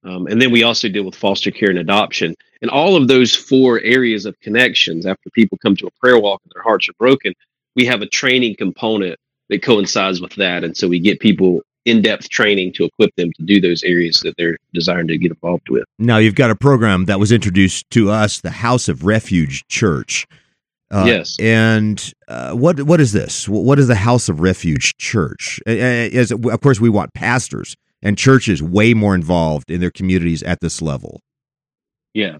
Um, 0.05 0.27
and 0.27 0.41
then 0.41 0.51
we 0.51 0.63
also 0.63 0.89
deal 0.89 1.05
with 1.05 1.15
foster 1.15 1.51
care 1.51 1.71
and 1.71 1.79
adoption. 1.79 2.35
And 2.63 2.71
all 2.71 2.97
of 2.97 3.07
those 3.07 3.35
four 3.35 3.81
areas 3.81 4.27
of 4.27 4.39
connections, 4.41 5.07
after 5.07 5.31
people 5.31 5.59
come 5.63 5.77
to 5.77 5.87
a 5.87 6.01
prayer 6.01 6.19
walk 6.19 6.41
and 6.45 6.53
their 6.55 6.63
hearts 6.63 6.89
are 6.89 6.95
broken, 6.99 7.33
we 7.77 7.87
have 7.87 8.03
a 8.03 8.07
training 8.07 8.57
component 8.57 9.19
that 9.49 9.63
coincides 9.63 10.21
with 10.21 10.35
that. 10.37 10.65
And 10.65 10.77
so 10.77 10.89
we 10.89 10.99
get 10.99 11.21
people 11.21 11.63
in-depth 11.91 12.29
training 12.31 12.73
to 12.75 12.85
equip 12.85 13.15
them 13.17 13.31
to 13.37 13.43
do 13.43 13.61
those 13.61 13.83
areas 13.83 14.21
that 14.21 14.35
they're 14.39 14.57
desiring 14.73 15.09
to 15.09 15.19
get 15.19 15.33
involved 15.33 15.69
with. 15.69 15.85
Now 15.99 16.19
you've 16.19 16.35
got 16.35 16.51
a 16.51 16.57
program 16.57 17.07
that 17.07 17.19
was 17.19 17.33
introduced 17.33 17.91
to 17.91 18.11
us, 18.11 18.41
the 18.41 18.51
House 18.51 18.89
of 18.89 19.05
Refuge 19.05 19.67
Church. 19.69 20.27
Uh, 20.93 21.05
yes. 21.07 21.37
And 21.39 22.13
uh, 22.27 22.53
what 22.53 22.83
what 22.83 23.01
is 23.01 23.13
this? 23.13 23.49
What 23.49 23.79
is 23.79 23.87
the 23.87 23.95
House 23.95 24.29
of 24.29 24.41
Refuge 24.41 24.97
Church? 24.97 25.61
As, 25.67 26.33
of 26.33 26.61
course, 26.61 26.81
we 26.81 26.89
want 26.89 27.15
pastors 27.15 27.77
and 28.03 28.19
churches 28.19 28.63
way 28.63 28.95
more 28.95 29.15
involved 29.15 29.71
in 29.71 29.81
their 29.81 29.93
communities 29.93 30.43
at 30.43 30.61
this 30.61 30.83
level. 30.83 31.21
Yeah, 32.13 32.39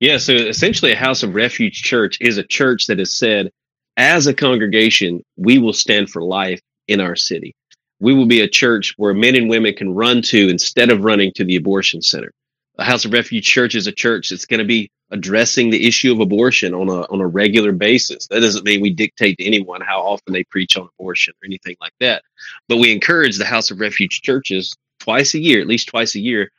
yeah. 0.00 0.16
So 0.16 0.32
essentially, 0.32 0.92
a 0.92 0.96
House 0.96 1.22
of 1.22 1.34
Refuge 1.34 1.82
Church 1.82 2.16
is 2.22 2.38
a 2.38 2.42
church 2.42 2.86
that 2.86 2.98
has 2.98 3.12
said, 3.12 3.50
as 3.98 4.26
a 4.26 4.32
congregation, 4.32 5.22
we 5.36 5.58
will 5.58 5.74
stand 5.74 6.08
for 6.08 6.22
life 6.22 6.60
in 6.88 7.00
our 7.00 7.16
city 7.16 7.54
we 8.00 8.14
will 8.14 8.26
be 8.26 8.40
a 8.40 8.48
church 8.48 8.94
where 8.96 9.14
men 9.14 9.36
and 9.36 9.48
women 9.48 9.74
can 9.74 9.94
run 9.94 10.22
to 10.22 10.48
instead 10.48 10.90
of 10.90 11.04
running 11.04 11.32
to 11.34 11.44
the 11.44 11.56
abortion 11.56 12.02
center. 12.02 12.32
The 12.76 12.84
House 12.84 13.04
of 13.04 13.12
Refuge 13.12 13.44
Church 13.44 13.74
is 13.74 13.86
a 13.86 13.92
church 13.92 14.30
that's 14.30 14.46
going 14.46 14.58
to 14.58 14.64
be 14.64 14.90
addressing 15.10 15.68
the 15.68 15.86
issue 15.86 16.12
of 16.12 16.20
abortion 16.20 16.72
on 16.72 16.88
a 16.88 17.02
on 17.10 17.20
a 17.20 17.26
regular 17.26 17.72
basis. 17.72 18.26
That 18.28 18.40
doesn't 18.40 18.64
mean 18.64 18.80
we 18.80 18.90
dictate 18.90 19.36
to 19.38 19.44
anyone 19.44 19.82
how 19.82 20.00
often 20.00 20.32
they 20.32 20.44
preach 20.44 20.76
on 20.76 20.88
abortion 20.98 21.34
or 21.42 21.46
anything 21.46 21.76
like 21.80 21.92
that. 22.00 22.22
But 22.68 22.78
we 22.78 22.92
encourage 22.92 23.36
the 23.36 23.44
House 23.44 23.70
of 23.70 23.80
Refuge 23.80 24.22
churches 24.22 24.74
twice 24.98 25.34
a 25.34 25.38
year, 25.38 25.60
at 25.60 25.66
least 25.66 25.88
twice 25.88 26.14
a 26.14 26.20
year, 26.20 26.50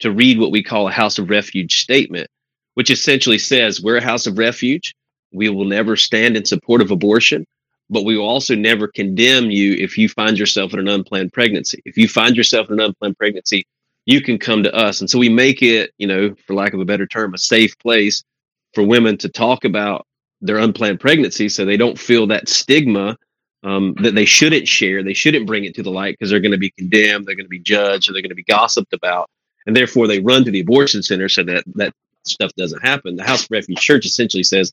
to 0.00 0.10
read 0.10 0.38
what 0.38 0.50
we 0.50 0.62
call 0.62 0.86
a 0.86 0.92
House 0.92 1.18
of 1.18 1.30
Refuge 1.30 1.80
statement, 1.80 2.28
which 2.74 2.90
essentially 2.90 3.38
says 3.38 3.80
we're 3.80 3.96
a 3.96 4.02
house 4.02 4.26
of 4.26 4.36
refuge. 4.36 4.94
We 5.32 5.48
will 5.48 5.64
never 5.64 5.96
stand 5.96 6.36
in 6.36 6.44
support 6.44 6.82
of 6.82 6.90
abortion 6.90 7.46
but 7.90 8.04
we 8.04 8.16
will 8.16 8.26
also 8.26 8.54
never 8.54 8.86
condemn 8.86 9.50
you 9.50 9.72
if 9.74 9.98
you 9.98 10.08
find 10.08 10.38
yourself 10.38 10.72
in 10.72 10.78
an 10.78 10.88
unplanned 10.88 11.32
pregnancy. 11.32 11.82
If 11.84 11.98
you 11.98 12.08
find 12.08 12.36
yourself 12.36 12.68
in 12.68 12.74
an 12.74 12.86
unplanned 12.86 13.18
pregnancy, 13.18 13.66
you 14.06 14.22
can 14.22 14.38
come 14.38 14.62
to 14.62 14.74
us. 14.74 15.00
And 15.00 15.10
so 15.10 15.18
we 15.18 15.28
make 15.28 15.60
it, 15.60 15.92
you 15.98 16.06
know, 16.06 16.34
for 16.46 16.54
lack 16.54 16.72
of 16.72 16.80
a 16.80 16.84
better 16.84 17.06
term, 17.06 17.34
a 17.34 17.38
safe 17.38 17.76
place 17.78 18.22
for 18.74 18.84
women 18.84 19.18
to 19.18 19.28
talk 19.28 19.64
about 19.64 20.06
their 20.40 20.58
unplanned 20.58 21.00
pregnancy 21.00 21.48
so 21.48 21.64
they 21.64 21.76
don't 21.76 21.98
feel 21.98 22.28
that 22.28 22.48
stigma 22.48 23.16
um, 23.62 23.94
that 24.02 24.14
they 24.14 24.24
shouldn't 24.24 24.68
share. 24.68 25.02
They 25.02 25.12
shouldn't 25.12 25.46
bring 25.46 25.64
it 25.64 25.74
to 25.74 25.82
the 25.82 25.90
light 25.90 26.16
because 26.18 26.30
they're 26.30 26.40
going 26.40 26.52
to 26.52 26.58
be 26.58 26.70
condemned, 26.70 27.26
they're 27.26 27.34
going 27.34 27.44
to 27.44 27.50
be 27.50 27.58
judged, 27.58 28.08
or 28.08 28.12
they're 28.12 28.22
going 28.22 28.30
to 28.30 28.36
be 28.36 28.44
gossiped 28.44 28.92
about. 28.92 29.28
And 29.66 29.76
therefore, 29.76 30.06
they 30.06 30.20
run 30.20 30.44
to 30.44 30.50
the 30.50 30.60
abortion 30.60 31.02
center 31.02 31.28
so 31.28 31.42
that 31.44 31.64
that 31.74 31.92
stuff 32.24 32.52
doesn't 32.56 32.80
happen. 32.80 33.16
The 33.16 33.24
House 33.24 33.44
of 33.44 33.50
Refuge 33.50 33.78
Church 33.78 34.06
essentially 34.06 34.42
says, 34.42 34.72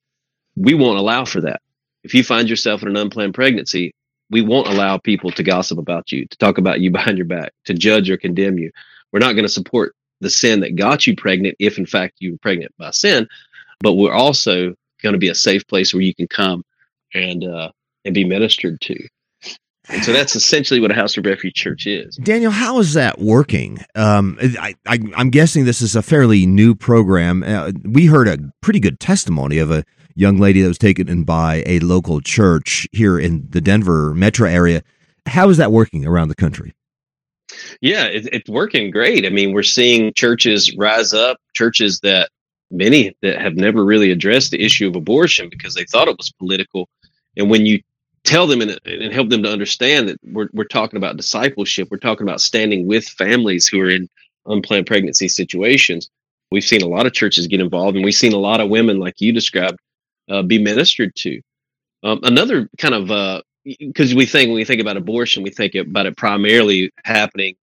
we 0.55 0.73
won't 0.73 0.97
allow 0.97 1.25
for 1.25 1.41
that 1.41 1.61
if 2.07 2.13
you 2.13 2.23
find 2.23 2.49
yourself 2.49 2.81
in 2.81 2.87
an 2.87 2.95
unplanned 2.95 3.33
pregnancy, 3.33 3.93
we 4.29 4.41
won't 4.41 4.69
allow 4.69 4.97
people 4.97 5.29
to 5.31 5.43
gossip 5.43 5.77
about 5.77 6.09
you, 6.09 6.25
to 6.25 6.37
talk 6.37 6.57
about 6.57 6.79
you 6.79 6.89
behind 6.97 7.17
your 7.17 7.27
back, 7.27 7.51
to 7.65 7.73
judge 7.73 8.09
or 8.09 8.15
condemn 8.15 8.57
you. 8.57 8.71
We're 9.11 9.19
not 9.19 9.33
going 9.33 9.43
to 9.43 9.49
support 9.49 9.93
the 10.21 10.29
sin 10.29 10.61
that 10.61 10.77
got 10.77 11.05
you 11.05 11.17
pregnant 11.17 11.57
if, 11.59 11.77
in 11.77 11.85
fact, 11.85 12.15
you 12.19 12.31
were 12.31 12.37
pregnant 12.37 12.73
by 12.77 12.91
sin, 12.91 13.27
but 13.81 13.93
we're 13.93 14.13
also 14.13 14.73
going 15.03 15.13
to 15.13 15.19
be 15.19 15.27
a 15.27 15.35
safe 15.35 15.67
place 15.67 15.93
where 15.93 16.01
you 16.01 16.15
can 16.15 16.27
come 16.27 16.63
and 17.13 17.43
uh, 17.43 17.71
and 18.05 18.15
be 18.15 18.23
ministered 18.23 18.79
to. 18.81 18.97
And 19.89 20.03
so 20.03 20.11
that's 20.11 20.35
essentially 20.35 20.79
what 20.79 20.91
a 20.91 20.93
House 20.93 21.17
of 21.17 21.25
Refuge 21.25 21.53
Church 21.53 21.87
is. 21.87 22.17
Daniel, 22.17 22.51
how 22.51 22.79
is 22.79 22.93
that 22.93 23.19
working? 23.19 23.79
Um, 23.95 24.37
I, 24.41 24.75
am 24.85 25.29
guessing 25.29 25.63
this 25.63 25.81
is 25.81 25.95
a 25.95 26.01
fairly 26.01 26.45
new 26.45 26.75
program. 26.75 27.43
Uh, 27.43 27.71
we 27.85 28.07
heard 28.07 28.27
a 28.27 28.37
pretty 28.61 28.81
good 28.81 28.99
testimony 28.99 29.59
of 29.59 29.71
a 29.71 29.85
young 30.17 30.37
lady 30.37 30.61
that 30.61 30.67
was 30.67 30.79
taken 30.79 31.07
in 31.07 31.23
by 31.23 31.63
a 31.67 31.79
local 31.79 32.19
church 32.21 32.87
here 32.91 33.19
in 33.19 33.47
the 33.51 33.61
Denver 33.61 34.15
metro 34.15 34.49
area. 34.49 34.81
How 35.27 35.49
is 35.49 35.57
that 35.57 35.71
working 35.71 36.05
around 36.05 36.29
the 36.29 36.35
country? 36.35 36.73
Yeah, 37.81 38.05
it, 38.05 38.27
it's 38.33 38.49
working 38.49 38.89
great. 38.89 39.25
I 39.25 39.29
mean, 39.29 39.53
we're 39.53 39.63
seeing 39.63 40.11
churches 40.13 40.75
rise 40.75 41.13
up, 41.13 41.37
churches 41.53 41.99
that 42.01 42.29
many 42.71 43.15
that 43.21 43.39
have 43.39 43.55
never 43.55 43.85
really 43.85 44.11
addressed 44.11 44.51
the 44.51 44.61
issue 44.61 44.87
of 44.87 44.95
abortion 44.95 45.49
because 45.49 45.75
they 45.75 45.85
thought 45.85 46.07
it 46.07 46.17
was 46.17 46.31
political. 46.31 46.89
And 47.37 47.49
when 47.49 47.65
you 47.65 47.79
tell 48.23 48.47
them 48.47 48.61
and, 48.61 48.79
and 48.85 49.13
help 49.13 49.29
them 49.29 49.43
to 49.43 49.51
understand 49.51 50.09
that 50.09 50.19
we're, 50.23 50.49
we're 50.51 50.65
talking 50.65 50.97
about 50.97 51.15
discipleship, 51.15 51.89
we're 51.91 51.97
talking 51.97 52.27
about 52.27 52.41
standing 52.41 52.87
with 52.87 53.07
families 53.07 53.67
who 53.67 53.79
are 53.81 53.89
in 53.89 54.09
unplanned 54.47 54.87
pregnancy 54.87 55.29
situations. 55.29 56.09
We've 56.49 56.63
seen 56.63 56.81
a 56.81 56.87
lot 56.87 57.05
of 57.05 57.13
churches 57.13 57.45
get 57.47 57.61
involved, 57.61 57.95
and 57.95 58.03
we've 58.03 58.15
seen 58.15 58.33
a 58.33 58.37
lot 58.37 58.61
of 58.61 58.69
women, 58.69 58.99
like 58.99 59.21
you 59.21 59.31
described, 59.31 59.77
uh, 60.29 60.41
be 60.41 60.59
ministered 60.59 61.15
to. 61.15 61.41
Um, 62.03 62.19
another 62.23 62.69
kind 62.77 62.93
of 62.93 63.43
because 63.79 64.13
uh, 64.13 64.15
we 64.15 64.25
think 64.25 64.47
when 64.47 64.55
we 64.55 64.65
think 64.65 64.81
about 64.81 64.97
abortion, 64.97 65.43
we 65.43 65.49
think 65.49 65.75
about 65.75 66.05
it 66.05 66.17
primarily 66.17 66.91
happening 67.03 67.55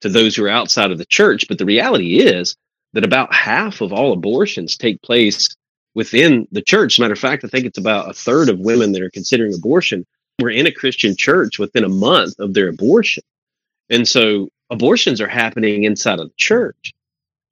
to 0.00 0.08
those 0.08 0.34
who 0.34 0.44
are 0.44 0.48
outside 0.48 0.90
of 0.90 0.98
the 0.98 1.06
church, 1.06 1.46
but 1.48 1.58
the 1.58 1.64
reality 1.64 2.18
is 2.18 2.56
that 2.92 3.04
about 3.04 3.32
half 3.32 3.80
of 3.80 3.92
all 3.92 4.12
abortions 4.12 4.76
take 4.76 5.00
place 5.02 5.48
within 5.94 6.46
the 6.52 6.62
church. 6.62 6.98
matter 6.98 7.12
of 7.12 7.18
fact, 7.18 7.44
I 7.44 7.48
think 7.48 7.66
it's 7.66 7.78
about 7.78 8.10
a 8.10 8.14
third 8.14 8.48
of 8.48 8.58
women 8.58 8.92
that 8.92 9.02
are 9.02 9.10
considering 9.10 9.54
abortion 9.54 10.04
were 10.40 10.50
in 10.50 10.66
a 10.66 10.72
Christian 10.72 11.16
church 11.16 11.58
within 11.58 11.84
a 11.84 11.88
month 11.88 12.38
of 12.38 12.54
their 12.54 12.68
abortion. 12.68 13.22
And 13.90 14.08
so 14.08 14.48
abortions 14.70 15.20
are 15.20 15.28
happening 15.28 15.84
inside 15.84 16.18
of 16.18 16.28
the 16.28 16.34
church. 16.36 16.92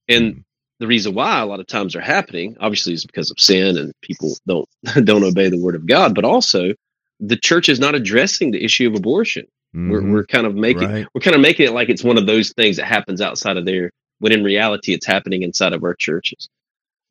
And 0.09 0.44
the 0.80 0.86
reason 0.86 1.14
why 1.14 1.38
a 1.38 1.46
lot 1.46 1.60
of 1.60 1.66
times 1.66 1.94
are 1.94 2.00
happening 2.00 2.56
obviously 2.58 2.94
is 2.94 3.04
because 3.04 3.30
of 3.30 3.38
sin 3.38 3.76
and 3.78 3.92
people 4.02 4.36
don't 4.48 4.68
don't 5.04 5.22
obey 5.22 5.48
the 5.48 5.60
word 5.60 5.76
of 5.76 5.86
god 5.86 6.14
but 6.14 6.24
also 6.24 6.74
the 7.20 7.36
church 7.36 7.68
is 7.68 7.78
not 7.78 7.94
addressing 7.94 8.50
the 8.50 8.64
issue 8.64 8.88
of 8.88 8.96
abortion 8.96 9.44
mm-hmm. 9.76 9.90
we're, 9.90 10.10
we're 10.10 10.26
kind 10.26 10.46
of 10.46 10.56
making 10.56 10.90
right. 10.90 11.06
we're 11.14 11.20
kind 11.20 11.36
of 11.36 11.42
making 11.42 11.66
it 11.66 11.72
like 11.72 11.88
it's 11.88 12.02
one 12.02 12.18
of 12.18 12.26
those 12.26 12.52
things 12.54 12.76
that 12.76 12.86
happens 12.86 13.20
outside 13.20 13.56
of 13.56 13.64
there 13.64 13.90
when 14.18 14.32
in 14.32 14.42
reality 14.42 14.92
it's 14.92 15.06
happening 15.06 15.42
inside 15.42 15.72
of 15.72 15.84
our 15.84 15.94
churches 15.94 16.48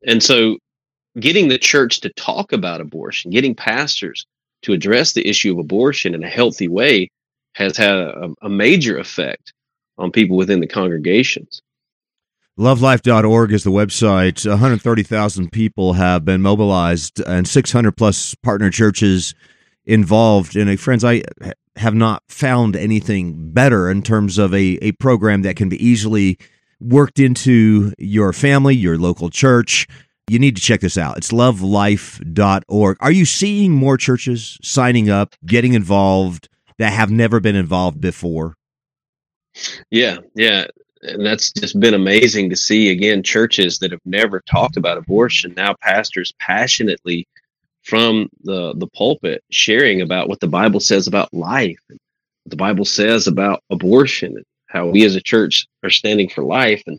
and 0.06 0.22
so 0.22 0.58
getting 1.20 1.48
the 1.48 1.58
church 1.58 2.02
to 2.02 2.10
talk 2.14 2.52
about 2.52 2.82
abortion 2.82 3.32
getting 3.32 3.56
pastors 3.56 4.26
to 4.62 4.74
address 4.74 5.14
the 5.14 5.26
issue 5.28 5.54
of 5.54 5.60
abortion 5.60 6.14
in 6.14 6.24
a 6.24 6.30
healthy 6.30 6.68
way 6.68 7.10
has 7.54 7.78
had 7.78 7.92
a, 7.92 8.30
a 8.42 8.50
major 8.50 8.98
effect 8.98 9.54
on 9.98 10.12
people 10.12 10.38
within 10.38 10.60
the 10.60 10.68
congregations 10.68 11.62
Lovelife.org 12.60 13.54
is 13.54 13.64
the 13.64 13.72
website. 13.72 14.46
130,000 14.46 15.50
people 15.50 15.94
have 15.94 16.26
been 16.26 16.42
mobilized 16.42 17.22
and 17.22 17.48
600 17.48 17.94
plus 17.94 18.36
partner 18.36 18.70
churches 18.70 19.34
involved. 19.86 20.58
And 20.58 20.70
uh, 20.70 20.76
friends, 20.76 21.06
I 21.06 21.24
have 21.78 21.96
not 21.96 22.22
found 22.28 22.76
anything 22.76 23.54
better 23.54 23.90
in 23.90 24.02
terms 24.02 24.38
of 24.38 24.54
a, 24.54 24.78
a 24.82 24.92
program 24.92 25.44
that 25.44 25.56
can 25.56 25.70
be 25.70 25.82
easily 25.82 26.38
worked 26.82 27.18
into 27.18 27.94
your 27.98 28.34
family, 28.34 28.76
your 28.76 28.98
local 28.98 29.30
church. 29.30 29.88
You 30.28 30.38
need 30.38 30.58
to 30.58 30.62
check 30.62 30.82
this 30.82 30.98
out. 30.98 31.16
It's 31.16 31.32
lovelife.org. 31.32 32.98
Are 33.00 33.12
you 33.12 33.24
seeing 33.24 33.72
more 33.72 33.96
churches 33.96 34.58
signing 34.62 35.10
up, 35.10 35.34
getting 35.46 35.76
involved 35.76 36.50
that 36.78 36.92
have 36.92 37.10
never 37.10 37.40
been 37.40 37.56
involved 37.56 38.02
before? 38.02 38.58
Yeah, 39.90 40.18
yeah 40.36 40.66
and 41.02 41.26
that's 41.26 41.52
just 41.52 41.80
been 41.80 41.94
amazing 41.94 42.50
to 42.50 42.56
see 42.56 42.90
again 42.90 43.24
churches 43.24 43.80
that 43.80 43.92
have 43.92 44.02
never 44.06 44.42
talked 44.42 44.78
about 44.78 44.98
abortion 44.98 45.54
now 45.56 45.74
pastors 45.82 46.34
passionately 46.40 47.28
from 47.84 48.30
the 48.44 48.74
the 48.76 48.88
pulpit 48.88 49.44
sharing 49.50 50.02
about 50.02 50.28
what 50.28 50.40
the 50.40 50.48
bible 50.48 50.80
says 50.80 51.08
about 51.08 51.34
life 51.34 51.80
and 51.90 52.00
what 52.44 52.52
the 52.52 52.58
bible 52.58 52.86
says 52.86 53.28
about 53.28 53.64
abortion 53.70 54.36
and 54.36 54.46
how 54.70 54.88
we 54.88 55.04
as 55.04 55.16
a 55.16 55.22
church 55.22 55.68
are 55.84 55.90
standing 55.90 56.30
for 56.30 56.44
life. 56.44 56.84
And 56.88 56.98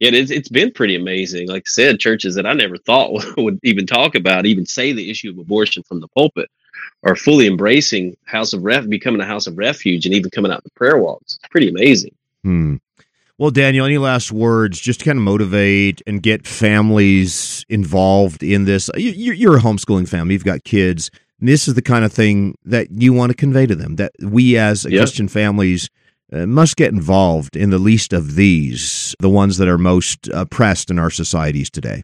yet 0.00 0.12
it's, 0.12 0.30
it's 0.30 0.48
been 0.48 0.72
pretty 0.72 0.96
amazing. 0.96 1.48
Like 1.48 1.62
i 1.66 1.70
said 1.70 2.00
churches 2.00 2.34
that 2.34 2.46
i 2.46 2.52
never 2.52 2.76
thought 2.76 3.24
would 3.36 3.58
even 3.62 3.86
talk 3.86 4.14
about 4.14 4.44
even 4.44 4.66
say 4.66 4.92
the 4.92 5.10
issue 5.10 5.30
of 5.30 5.38
abortion 5.38 5.82
from 5.84 6.00
the 6.00 6.08
pulpit 6.08 6.50
are 7.04 7.16
fully 7.16 7.46
embracing 7.46 8.16
house 8.24 8.52
of 8.52 8.62
ref 8.62 8.88
becoming 8.88 9.20
a 9.20 9.26
house 9.26 9.46
of 9.46 9.56
refuge 9.56 10.04
and 10.04 10.14
even 10.14 10.30
coming 10.30 10.52
out 10.52 10.62
the 10.64 10.70
prayer 10.70 10.98
walks. 10.98 11.36
It's 11.36 11.48
pretty 11.48 11.68
amazing. 11.68 12.14
Hmm. 12.42 12.76
Well, 13.38 13.50
Daniel, 13.50 13.86
any 13.86 13.98
last 13.98 14.30
words 14.30 14.78
just 14.78 15.00
to 15.00 15.06
kind 15.06 15.18
of 15.18 15.24
motivate 15.24 16.02
and 16.06 16.22
get 16.22 16.46
families 16.46 17.64
involved 17.68 18.42
in 18.42 18.66
this? 18.66 18.90
You're 18.96 19.56
a 19.56 19.60
homeschooling 19.60 20.08
family, 20.08 20.34
you've 20.34 20.44
got 20.44 20.64
kids. 20.64 21.10
This 21.40 21.66
is 21.66 21.74
the 21.74 21.82
kind 21.82 22.04
of 22.04 22.12
thing 22.12 22.56
that 22.64 22.88
you 22.90 23.12
want 23.12 23.30
to 23.30 23.36
convey 23.36 23.66
to 23.66 23.74
them 23.74 23.96
that 23.96 24.12
we 24.20 24.56
as 24.56 24.84
yep. 24.84 25.00
Christian 25.00 25.26
families 25.26 25.88
uh, 26.32 26.46
must 26.46 26.76
get 26.76 26.92
involved 26.92 27.56
in 27.56 27.70
the 27.70 27.78
least 27.78 28.12
of 28.12 28.36
these, 28.36 29.16
the 29.18 29.28
ones 29.28 29.56
that 29.58 29.66
are 29.66 29.78
most 29.78 30.28
oppressed 30.28 30.88
in 30.88 30.98
our 30.98 31.10
societies 31.10 31.68
today. 31.68 32.02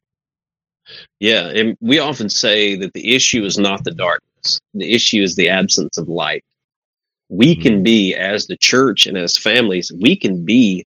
Yeah, 1.21 1.49
and 1.49 1.77
we 1.81 1.99
often 1.99 2.29
say 2.31 2.75
that 2.77 2.95
the 2.95 3.15
issue 3.15 3.45
is 3.45 3.59
not 3.59 3.85
the 3.85 3.93
darkness, 3.93 4.61
the 4.75 4.93
issue 4.93 5.23
is 5.23 5.37
the 5.37 5.51
absence 5.51 5.99
of 5.99 6.09
light. 6.09 6.43
We 7.29 7.53
mm-hmm. 7.55 7.63
can 7.63 7.83
be, 7.83 8.15
as 8.15 8.47
the 8.47 8.57
church 8.57 9.07
and 9.07 9.17
as 9.17 9.37
families, 9.37 9.93
we 9.93 10.17
can 10.17 10.45
be 10.45 10.85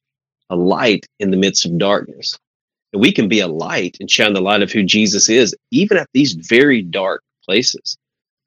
a 0.53 0.57
light 0.57 1.07
in 1.19 1.31
the 1.31 1.37
midst 1.37 1.65
of 1.65 1.79
darkness. 1.79 2.38
And 2.93 3.01
we 3.01 3.11
can 3.11 3.27
be 3.27 3.41
a 3.41 3.49
light 3.49 3.97
and 4.01 4.11
shine 4.11 4.35
the 4.35 4.41
light 4.43 4.62
of 4.62 4.71
who 4.71 4.83
Jesus 4.83 5.31
is, 5.31 5.57
even 5.71 5.97
at 5.97 6.11
these 6.12 6.35
very 6.35 6.83
dark 6.83 7.23
places. 7.45 7.97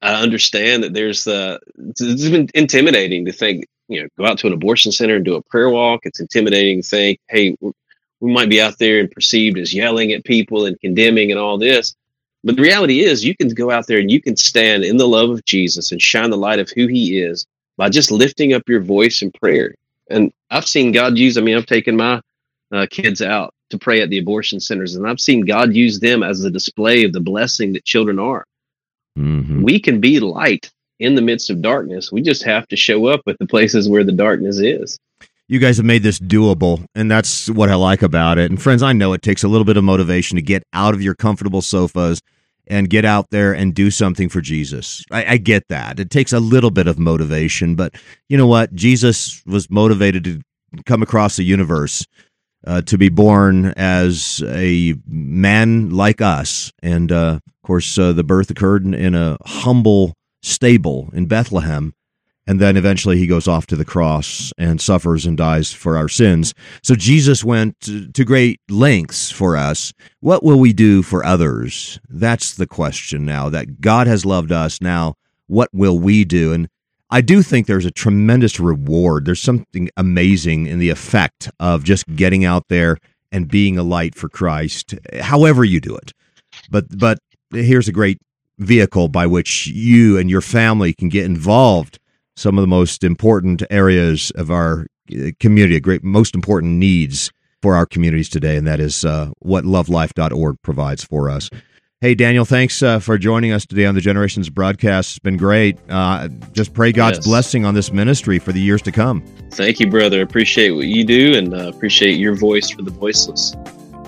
I 0.02 0.22
understand 0.22 0.84
that 0.84 0.94
there's 0.94 1.24
the, 1.24 1.58
it's 1.76 2.28
been 2.28 2.48
intimidating 2.54 3.24
to 3.24 3.32
think, 3.32 3.66
you 3.88 4.02
know, 4.02 4.08
go 4.16 4.26
out 4.26 4.38
to 4.38 4.46
an 4.46 4.52
abortion 4.52 4.92
center 4.92 5.16
and 5.16 5.24
do 5.24 5.34
a 5.34 5.42
prayer 5.42 5.68
walk. 5.68 6.00
It's 6.04 6.20
intimidating 6.20 6.80
to 6.80 6.88
think, 6.88 7.18
hey, 7.28 7.56
we 8.20 8.32
might 8.32 8.48
be 8.48 8.60
out 8.60 8.78
there 8.78 9.00
and 9.00 9.10
perceived 9.10 9.58
as 9.58 9.74
yelling 9.74 10.12
at 10.12 10.24
people 10.24 10.64
and 10.64 10.80
condemning 10.80 11.32
and 11.32 11.40
all 11.40 11.58
this. 11.58 11.94
But 12.44 12.54
the 12.54 12.62
reality 12.62 13.00
is, 13.00 13.24
you 13.24 13.36
can 13.36 13.48
go 13.48 13.72
out 13.72 13.88
there 13.88 13.98
and 13.98 14.12
you 14.12 14.22
can 14.22 14.36
stand 14.36 14.84
in 14.84 14.96
the 14.96 15.08
love 15.08 15.30
of 15.30 15.44
Jesus 15.44 15.90
and 15.90 16.00
shine 16.00 16.30
the 16.30 16.36
light 16.36 16.60
of 16.60 16.70
who 16.70 16.86
he 16.86 17.18
is 17.18 17.44
by 17.76 17.88
just 17.88 18.12
lifting 18.12 18.52
up 18.52 18.62
your 18.68 18.80
voice 18.80 19.22
in 19.22 19.32
prayer. 19.32 19.74
And 20.08 20.32
I've 20.50 20.68
seen 20.68 20.92
God 20.92 21.18
use, 21.18 21.36
I 21.36 21.40
mean, 21.40 21.56
I've 21.56 21.66
taken 21.66 21.96
my 21.96 22.20
uh, 22.72 22.86
kids 22.90 23.22
out 23.22 23.52
to 23.70 23.78
pray 23.78 24.00
at 24.00 24.10
the 24.10 24.18
abortion 24.18 24.60
centers, 24.60 24.94
and 24.94 25.06
I've 25.06 25.20
seen 25.20 25.40
God 25.40 25.74
use 25.74 26.00
them 26.00 26.22
as 26.22 26.44
a 26.44 26.50
display 26.50 27.04
of 27.04 27.12
the 27.12 27.20
blessing 27.20 27.72
that 27.72 27.84
children 27.84 28.18
are. 28.18 28.44
Mm-hmm. 29.18 29.62
We 29.62 29.80
can 29.80 30.00
be 30.00 30.20
light 30.20 30.70
in 31.00 31.14
the 31.14 31.22
midst 31.22 31.50
of 31.50 31.62
darkness. 31.62 32.12
We 32.12 32.22
just 32.22 32.42
have 32.44 32.68
to 32.68 32.76
show 32.76 33.06
up 33.06 33.22
at 33.26 33.38
the 33.38 33.46
places 33.46 33.88
where 33.88 34.04
the 34.04 34.12
darkness 34.12 34.58
is. 34.58 34.98
You 35.48 35.58
guys 35.58 35.76
have 35.76 35.86
made 35.86 36.02
this 36.02 36.18
doable, 36.18 36.84
and 36.94 37.10
that's 37.10 37.48
what 37.48 37.68
I 37.68 37.76
like 37.76 38.02
about 38.02 38.38
it. 38.38 38.50
And 38.50 38.60
friends, 38.60 38.82
I 38.82 38.92
know 38.92 39.12
it 39.12 39.22
takes 39.22 39.44
a 39.44 39.48
little 39.48 39.64
bit 39.64 39.76
of 39.76 39.84
motivation 39.84 40.36
to 40.36 40.42
get 40.42 40.62
out 40.72 40.92
of 40.94 41.02
your 41.02 41.14
comfortable 41.14 41.62
sofas 41.62 42.20
and 42.66 42.90
get 42.90 43.04
out 43.04 43.30
there 43.30 43.52
and 43.52 43.74
do 43.74 43.90
something 43.90 44.28
for 44.28 44.40
Jesus. 44.40 45.04
I, 45.10 45.32
I, 45.32 45.36
get 45.36 45.68
that. 45.68 46.00
It 46.00 46.10
takes 46.10 46.32
a 46.32 46.40
little 46.40 46.70
bit 46.70 46.86
of 46.86 46.98
motivation, 46.98 47.76
but 47.76 47.94
you 48.28 48.36
know 48.36 48.46
what? 48.46 48.74
Jesus 48.74 49.42
was 49.46 49.70
motivated 49.70 50.24
to 50.24 50.40
come 50.84 51.02
across 51.02 51.36
the 51.36 51.44
universe 51.44 52.06
uh, 52.66 52.82
to 52.82 52.98
be 52.98 53.08
born 53.08 53.66
as 53.76 54.42
a 54.46 54.94
man 55.06 55.90
like 55.90 56.20
us. 56.20 56.72
And 56.82 57.12
uh, 57.12 57.38
of 57.46 57.62
course, 57.62 57.96
uh, 57.98 58.12
the 58.12 58.24
birth 58.24 58.50
occurred 58.50 58.84
in, 58.84 58.94
in 58.94 59.14
a 59.14 59.38
humble 59.44 60.14
stable 60.42 61.10
in 61.12 61.26
Bethlehem 61.26 61.94
and 62.46 62.60
then 62.60 62.76
eventually 62.76 63.18
he 63.18 63.26
goes 63.26 63.48
off 63.48 63.66
to 63.66 63.76
the 63.76 63.84
cross 63.84 64.52
and 64.56 64.80
suffers 64.80 65.26
and 65.26 65.36
dies 65.36 65.72
for 65.72 65.96
our 65.96 66.08
sins. 66.08 66.54
So 66.82 66.94
Jesus 66.94 67.42
went 67.42 67.80
to, 67.80 68.24
great 68.24 68.60
lengths 68.68 69.30
for 69.30 69.56
us. 69.56 69.92
What 70.20 70.42
will 70.42 70.58
we 70.58 70.72
do 70.72 71.02
for 71.02 71.24
others? 71.24 72.00
That's 72.08 72.54
the 72.54 72.66
question 72.66 73.24
now 73.24 73.48
that 73.50 73.80
God 73.80 74.06
has 74.06 74.24
loved 74.24 74.52
us. 74.52 74.80
Now, 74.80 75.14
what 75.46 75.68
will 75.72 75.98
we 75.98 76.24
do? 76.24 76.52
And 76.52 76.68
I 77.10 77.20
do 77.20 77.42
think 77.42 77.66
there's 77.66 77.86
a 77.86 77.90
tremendous 77.92 78.58
reward. 78.58 79.26
There's 79.26 79.40
something 79.40 79.88
amazing 79.96 80.66
in 80.66 80.80
the 80.80 80.90
effect 80.90 81.50
of 81.60 81.84
just 81.84 82.04
getting 82.16 82.44
out 82.44 82.64
there 82.68 82.98
and 83.30 83.48
being 83.48 83.78
a 83.78 83.82
light 83.82 84.14
for 84.14 84.28
Christ, 84.28 84.94
however 85.20 85.64
you 85.64 85.80
do 85.80 85.96
it. 85.96 86.12
But 86.70 86.98
but 86.98 87.18
here's 87.52 87.86
a 87.86 87.92
great 87.92 88.18
vehicle 88.58 89.08
by 89.08 89.26
which 89.26 89.66
you 89.68 90.18
and 90.18 90.30
your 90.30 90.40
family 90.40 90.92
can 90.94 91.08
get 91.08 91.24
involved 91.24 91.98
some 92.36 92.58
of 92.58 92.62
the 92.62 92.68
most 92.68 93.02
important 93.02 93.62
areas 93.70 94.30
of 94.32 94.50
our 94.50 94.86
uh, 95.12 95.30
community, 95.40 95.80
great 95.80 96.04
most 96.04 96.34
important 96.34 96.74
needs 96.74 97.32
for 97.62 97.74
our 97.74 97.86
communities 97.86 98.28
today, 98.28 98.56
and 98.56 98.66
that 98.66 98.80
is 98.80 99.04
uh, 99.04 99.30
what 99.40 99.64
lovelife.org 99.64 100.56
provides 100.62 101.02
for 101.02 101.30
us. 101.30 101.50
Hey, 102.02 102.14
Daniel, 102.14 102.44
thanks 102.44 102.82
uh, 102.82 102.98
for 102.98 103.16
joining 103.16 103.52
us 103.52 103.64
today 103.64 103.86
on 103.86 103.94
the 103.94 104.02
Generations 104.02 104.50
broadcast. 104.50 105.12
It's 105.12 105.18
been 105.18 105.38
great. 105.38 105.78
Uh, 105.88 106.28
just 106.52 106.74
pray 106.74 106.92
God's 106.92 107.18
yes. 107.18 107.26
blessing 107.26 107.64
on 107.64 107.72
this 107.72 107.90
ministry 107.90 108.38
for 108.38 108.52
the 108.52 108.60
years 108.60 108.82
to 108.82 108.92
come. 108.92 109.24
Thank 109.52 109.80
you, 109.80 109.88
brother. 109.88 110.20
Appreciate 110.20 110.72
what 110.72 110.86
you 110.86 111.04
do 111.04 111.34
and 111.34 111.54
uh, 111.54 111.68
appreciate 111.68 112.18
your 112.18 112.34
voice 112.34 112.70
for 112.70 112.82
the 112.82 112.90
voiceless. 112.90 113.54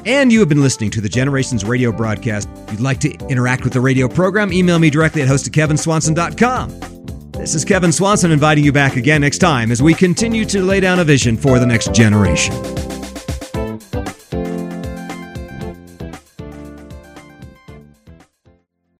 And 0.04 0.30
you 0.30 0.38
have 0.40 0.50
been 0.50 0.62
listening 0.62 0.90
to 0.90 1.00
the 1.00 1.08
Generations 1.08 1.64
radio 1.64 1.90
broadcast. 1.90 2.48
If 2.66 2.72
you'd 2.72 2.80
like 2.80 3.00
to 3.00 3.10
interact 3.28 3.64
with 3.64 3.72
the 3.72 3.80
radio 3.80 4.06
program, 4.06 4.52
email 4.52 4.78
me 4.78 4.90
directly 4.90 5.22
at 5.22 5.28
host 5.28 5.46
this 7.38 7.54
is 7.54 7.64
Kevin 7.64 7.92
Swanson 7.92 8.32
inviting 8.32 8.64
you 8.64 8.72
back 8.72 8.96
again 8.96 9.20
next 9.20 9.38
time 9.38 9.70
as 9.70 9.80
we 9.80 9.94
continue 9.94 10.44
to 10.46 10.60
lay 10.60 10.80
down 10.80 10.98
a 10.98 11.04
vision 11.04 11.36
for 11.36 11.60
the 11.60 11.66
next 11.66 11.94
generation. 11.94 12.52